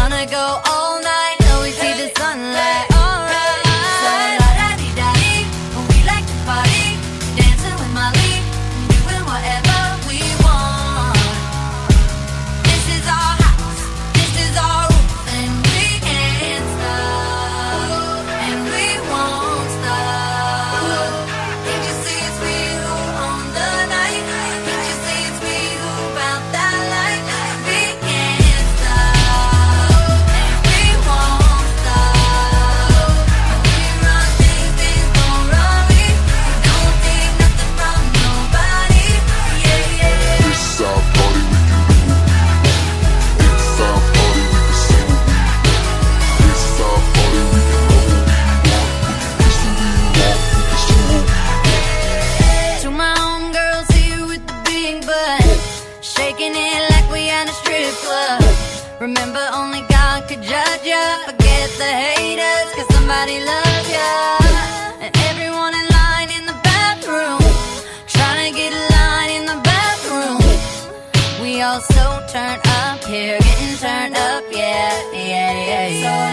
say. 75.90 76.02
So 76.02 76.27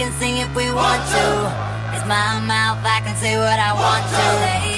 can 0.00 0.12
sing 0.12 0.38
if 0.38 0.48
we 0.56 0.64
want 0.72 1.02
to. 1.12 1.24
It's 1.92 2.06
my 2.08 2.40
mouth, 2.40 2.80
I 2.82 3.02
can 3.04 3.14
say 3.16 3.36
what 3.36 3.58
I 3.58 3.72
want 3.74 4.64
to. 4.64 4.69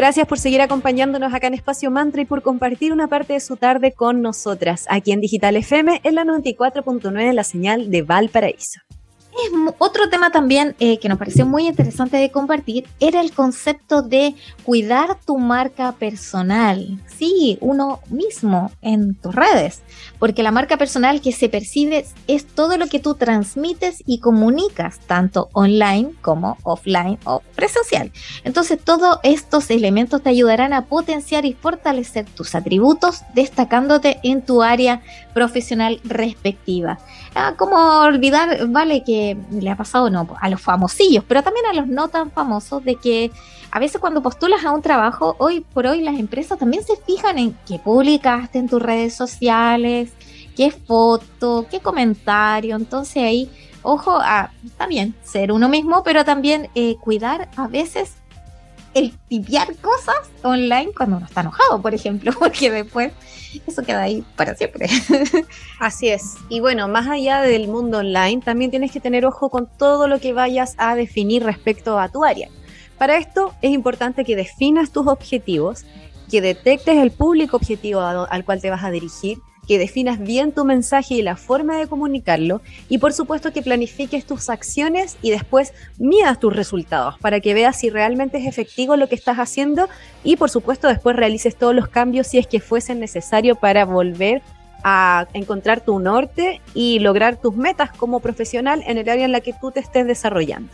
Gracias 0.00 0.26
por 0.26 0.38
seguir 0.38 0.62
acompañándonos 0.62 1.34
acá 1.34 1.48
en 1.48 1.52
Espacio 1.52 1.90
Mantra 1.90 2.22
y 2.22 2.24
por 2.24 2.40
compartir 2.40 2.90
una 2.90 3.06
parte 3.08 3.34
de 3.34 3.40
su 3.40 3.58
tarde 3.58 3.92
con 3.92 4.22
nosotras, 4.22 4.86
aquí 4.88 5.12
en 5.12 5.20
Digital 5.20 5.56
FM, 5.56 6.00
en 6.02 6.14
la 6.14 6.24
94.9, 6.24 7.34
la 7.34 7.44
señal 7.44 7.90
de 7.90 8.00
Valparaíso. 8.00 8.80
Otro 9.78 10.08
tema 10.10 10.30
también 10.30 10.74
eh, 10.80 10.98
que 10.98 11.08
nos 11.08 11.18
pareció 11.18 11.46
muy 11.46 11.66
interesante 11.66 12.16
de 12.16 12.30
compartir 12.30 12.86
era 12.98 13.20
el 13.20 13.32
concepto 13.32 14.02
de 14.02 14.34
cuidar 14.64 15.18
tu 15.24 15.38
marca 15.38 15.92
personal. 15.92 16.98
Sí, 17.06 17.56
uno 17.60 18.00
mismo 18.08 18.70
en 18.82 19.14
tus 19.14 19.34
redes, 19.34 19.82
porque 20.18 20.42
la 20.42 20.50
marca 20.50 20.76
personal 20.76 21.20
que 21.20 21.32
se 21.32 21.48
percibe 21.48 22.06
es 22.26 22.46
todo 22.46 22.76
lo 22.76 22.86
que 22.86 22.98
tú 22.98 23.14
transmites 23.14 24.02
y 24.06 24.18
comunicas, 24.20 24.98
tanto 25.00 25.48
online 25.52 26.12
como 26.22 26.56
offline 26.62 27.18
o 27.24 27.42
presencial. 27.54 28.12
Entonces, 28.44 28.78
todos 28.82 29.18
estos 29.22 29.70
elementos 29.70 30.22
te 30.22 30.30
ayudarán 30.30 30.72
a 30.72 30.86
potenciar 30.86 31.44
y 31.44 31.54
fortalecer 31.54 32.26
tus 32.26 32.54
atributos, 32.54 33.22
destacándote 33.34 34.18
en 34.22 34.42
tu 34.42 34.62
área 34.62 35.02
profesional 35.34 36.00
respectiva. 36.04 36.98
Ah, 37.34 37.54
¿Cómo 37.56 38.00
olvidar, 38.00 38.66
vale, 38.68 39.04
que 39.04 39.36
le 39.52 39.70
ha 39.70 39.76
pasado 39.76 40.10
no, 40.10 40.26
a 40.40 40.48
los 40.48 40.60
famosillos, 40.60 41.24
pero 41.28 41.42
también 41.42 41.66
a 41.66 41.72
los 41.72 41.86
no 41.86 42.08
tan 42.08 42.30
famosos, 42.32 42.84
de 42.84 42.96
que 42.96 43.30
a 43.70 43.78
veces 43.78 44.00
cuando 44.00 44.20
postulas 44.20 44.64
a 44.64 44.72
un 44.72 44.82
trabajo, 44.82 45.36
hoy 45.38 45.60
por 45.60 45.86
hoy 45.86 46.02
las 46.02 46.18
empresas 46.18 46.58
también 46.58 46.82
se 46.84 46.96
fijan 46.96 47.38
en 47.38 47.56
qué 47.66 47.78
publicaste 47.78 48.58
en 48.58 48.68
tus 48.68 48.82
redes 48.82 49.14
sociales, 49.14 50.10
qué 50.56 50.72
foto, 50.72 51.66
qué 51.70 51.78
comentario, 51.78 52.74
entonces 52.74 53.22
ahí, 53.22 53.48
ojo, 53.82 54.18
a 54.20 54.50
también 54.76 55.14
ser 55.22 55.52
uno 55.52 55.68
mismo, 55.68 56.02
pero 56.02 56.24
también 56.24 56.68
eh, 56.74 56.96
cuidar 57.00 57.48
a 57.56 57.68
veces 57.68 58.14
el 58.94 59.16
tipear 59.28 59.76
cosas 59.76 60.16
online 60.42 60.92
cuando 60.96 61.16
uno 61.16 61.26
está 61.26 61.42
enojado, 61.42 61.80
por 61.80 61.94
ejemplo, 61.94 62.32
porque 62.38 62.70
después 62.70 63.12
eso 63.66 63.82
queda 63.82 64.02
ahí 64.02 64.24
para 64.36 64.54
siempre. 64.54 64.88
Así 65.78 66.08
es. 66.08 66.36
Y 66.48 66.60
bueno, 66.60 66.88
más 66.88 67.08
allá 67.08 67.40
del 67.40 67.68
mundo 67.68 67.98
online, 67.98 68.42
también 68.42 68.70
tienes 68.70 68.92
que 68.92 69.00
tener 69.00 69.26
ojo 69.26 69.50
con 69.50 69.66
todo 69.66 70.08
lo 70.08 70.20
que 70.20 70.32
vayas 70.32 70.74
a 70.78 70.94
definir 70.94 71.42
respecto 71.44 71.98
a 71.98 72.08
tu 72.08 72.24
área. 72.24 72.48
Para 72.98 73.16
esto 73.16 73.54
es 73.62 73.70
importante 73.70 74.24
que 74.24 74.36
definas 74.36 74.90
tus 74.90 75.06
objetivos, 75.06 75.84
que 76.30 76.40
detectes 76.40 76.98
el 76.98 77.10
público 77.10 77.56
objetivo 77.56 78.00
al 78.00 78.44
cual 78.44 78.60
te 78.60 78.70
vas 78.70 78.84
a 78.84 78.90
dirigir, 78.90 79.38
que 79.70 79.78
definas 79.78 80.18
bien 80.18 80.50
tu 80.50 80.64
mensaje 80.64 81.14
y 81.14 81.22
la 81.22 81.36
forma 81.36 81.76
de 81.76 81.86
comunicarlo 81.86 82.60
y 82.88 82.98
por 82.98 83.12
supuesto 83.12 83.52
que 83.52 83.62
planifiques 83.62 84.26
tus 84.26 84.50
acciones 84.50 85.16
y 85.22 85.30
después 85.30 85.72
midas 85.96 86.40
tus 86.40 86.56
resultados 86.56 87.16
para 87.20 87.38
que 87.38 87.54
veas 87.54 87.78
si 87.78 87.88
realmente 87.88 88.38
es 88.38 88.48
efectivo 88.48 88.96
lo 88.96 89.08
que 89.08 89.14
estás 89.14 89.36
haciendo 89.36 89.88
y 90.24 90.34
por 90.34 90.50
supuesto 90.50 90.88
después 90.88 91.14
realices 91.14 91.54
todos 91.54 91.72
los 91.72 91.86
cambios 91.86 92.26
si 92.26 92.38
es 92.38 92.48
que 92.48 92.58
fuesen 92.58 92.98
necesario 92.98 93.54
para 93.54 93.84
volver 93.84 94.42
a 94.82 95.28
encontrar 95.34 95.82
tu 95.82 96.00
norte 96.00 96.60
y 96.74 96.98
lograr 96.98 97.36
tus 97.36 97.54
metas 97.54 97.92
como 97.92 98.18
profesional 98.18 98.82
en 98.88 98.98
el 98.98 99.08
área 99.08 99.24
en 99.24 99.30
la 99.30 99.40
que 99.40 99.52
tú 99.52 99.70
te 99.70 99.78
estés 99.78 100.04
desarrollando. 100.04 100.72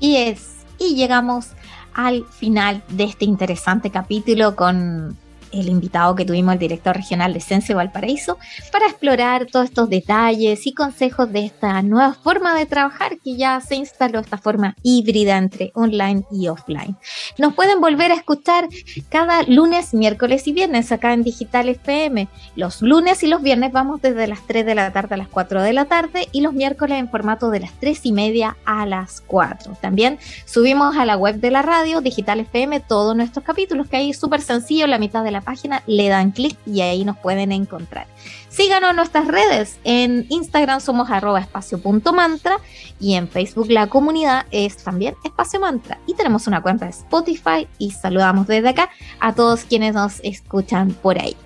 Y 0.00 0.16
es, 0.16 0.56
y 0.80 0.96
llegamos 0.96 1.50
al 1.92 2.24
final 2.24 2.82
de 2.88 3.04
este 3.04 3.26
interesante 3.26 3.90
capítulo 3.90 4.56
con 4.56 5.16
el 5.60 5.68
invitado 5.68 6.14
que 6.14 6.24
tuvimos, 6.24 6.54
el 6.54 6.58
director 6.58 6.96
regional 6.96 7.32
de 7.32 7.40
Sense 7.40 7.74
Valparaíso, 7.74 8.38
para 8.72 8.86
explorar 8.86 9.46
todos 9.46 9.66
estos 9.66 9.88
detalles 9.88 10.66
y 10.66 10.74
consejos 10.74 11.32
de 11.32 11.46
esta 11.46 11.80
nueva 11.82 12.14
forma 12.14 12.54
de 12.54 12.66
trabajar 12.66 13.18
que 13.18 13.36
ya 13.36 13.60
se 13.60 13.76
instaló, 13.76 14.20
esta 14.20 14.38
forma 14.38 14.76
híbrida 14.82 15.36
entre 15.38 15.70
online 15.74 16.24
y 16.30 16.48
offline. 16.48 16.96
Nos 17.38 17.54
pueden 17.54 17.80
volver 17.80 18.12
a 18.12 18.16
escuchar 18.16 18.68
cada 19.08 19.42
lunes, 19.44 19.94
miércoles 19.94 20.46
y 20.46 20.52
viernes 20.52 20.92
acá 20.92 21.12
en 21.12 21.22
Digital 21.22 21.68
FM. 21.68 22.28
Los 22.56 22.82
lunes 22.82 23.22
y 23.22 23.26
los 23.26 23.42
viernes 23.42 23.72
vamos 23.72 24.02
desde 24.02 24.26
las 24.26 24.46
3 24.46 24.66
de 24.66 24.74
la 24.74 24.92
tarde 24.92 25.14
a 25.14 25.18
las 25.18 25.28
4 25.28 25.62
de 25.62 25.72
la 25.72 25.84
tarde 25.86 26.28
y 26.32 26.40
los 26.40 26.52
miércoles 26.52 26.98
en 26.98 27.08
formato 27.08 27.50
de 27.50 27.60
las 27.60 27.72
3 27.80 28.06
y 28.06 28.12
media 28.12 28.56
a 28.64 28.86
las 28.86 29.20
4. 29.20 29.76
También 29.80 30.18
subimos 30.44 30.96
a 30.96 31.04
la 31.04 31.16
web 31.16 31.36
de 31.36 31.50
la 31.50 31.62
radio, 31.62 32.00
Digital 32.00 32.40
FM, 32.40 32.80
todos 32.80 33.16
nuestros 33.16 33.44
capítulos, 33.44 33.88
que 33.88 33.96
ahí 33.96 34.10
es 34.10 34.18
súper 34.18 34.40
sencillo, 34.40 34.86
la 34.86 34.98
mitad 34.98 35.24
de 35.24 35.30
la 35.30 35.40
página, 35.44 35.82
le 35.86 36.08
dan 36.08 36.32
clic 36.32 36.56
y 36.66 36.80
ahí 36.80 37.04
nos 37.04 37.16
pueden 37.18 37.52
encontrar. 37.52 38.06
Síganos 38.48 38.90
en 38.90 38.96
nuestras 38.96 39.26
redes, 39.26 39.78
en 39.84 40.26
Instagram 40.28 40.80
somos 40.80 41.10
arroba 41.10 41.40
espacio.mantra 41.40 42.58
y 43.00 43.14
en 43.14 43.28
Facebook 43.28 43.70
la 43.70 43.88
comunidad 43.88 44.46
es 44.50 44.76
también 44.76 45.16
espacio 45.24 45.60
mantra. 45.60 45.98
Y 46.06 46.14
tenemos 46.14 46.46
una 46.46 46.62
cuenta 46.62 46.84
de 46.84 46.92
Spotify 46.92 47.66
y 47.78 47.90
saludamos 47.90 48.46
desde 48.46 48.68
acá 48.68 48.90
a 49.20 49.34
todos 49.34 49.64
quienes 49.64 49.94
nos 49.94 50.20
escuchan 50.22 50.92
por 50.92 51.18
ahí. 51.18 51.36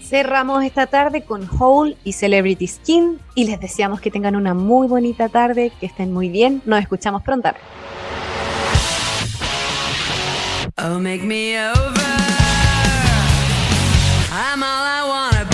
Cerramos 0.00 0.62
esta 0.62 0.86
tarde 0.86 1.24
con 1.24 1.48
Hole 1.58 1.96
y 2.04 2.12
Celebrity 2.12 2.68
Skin 2.68 3.18
y 3.34 3.46
les 3.46 3.58
deseamos 3.58 4.00
que 4.00 4.10
tengan 4.10 4.36
una 4.36 4.54
muy 4.54 4.86
bonita 4.86 5.28
tarde, 5.28 5.72
que 5.80 5.86
estén 5.86 6.12
muy 6.12 6.28
bien. 6.28 6.62
Nos 6.66 6.80
escuchamos 6.80 7.22
pronto. 7.22 7.50
Oh, 10.76 10.98
make 11.00 11.22
me 11.22 11.56
over. 11.56 12.43
I'm 14.36 14.64
all 14.64 14.68
I 14.68 15.04
wanna 15.06 15.44
be. 15.44 15.53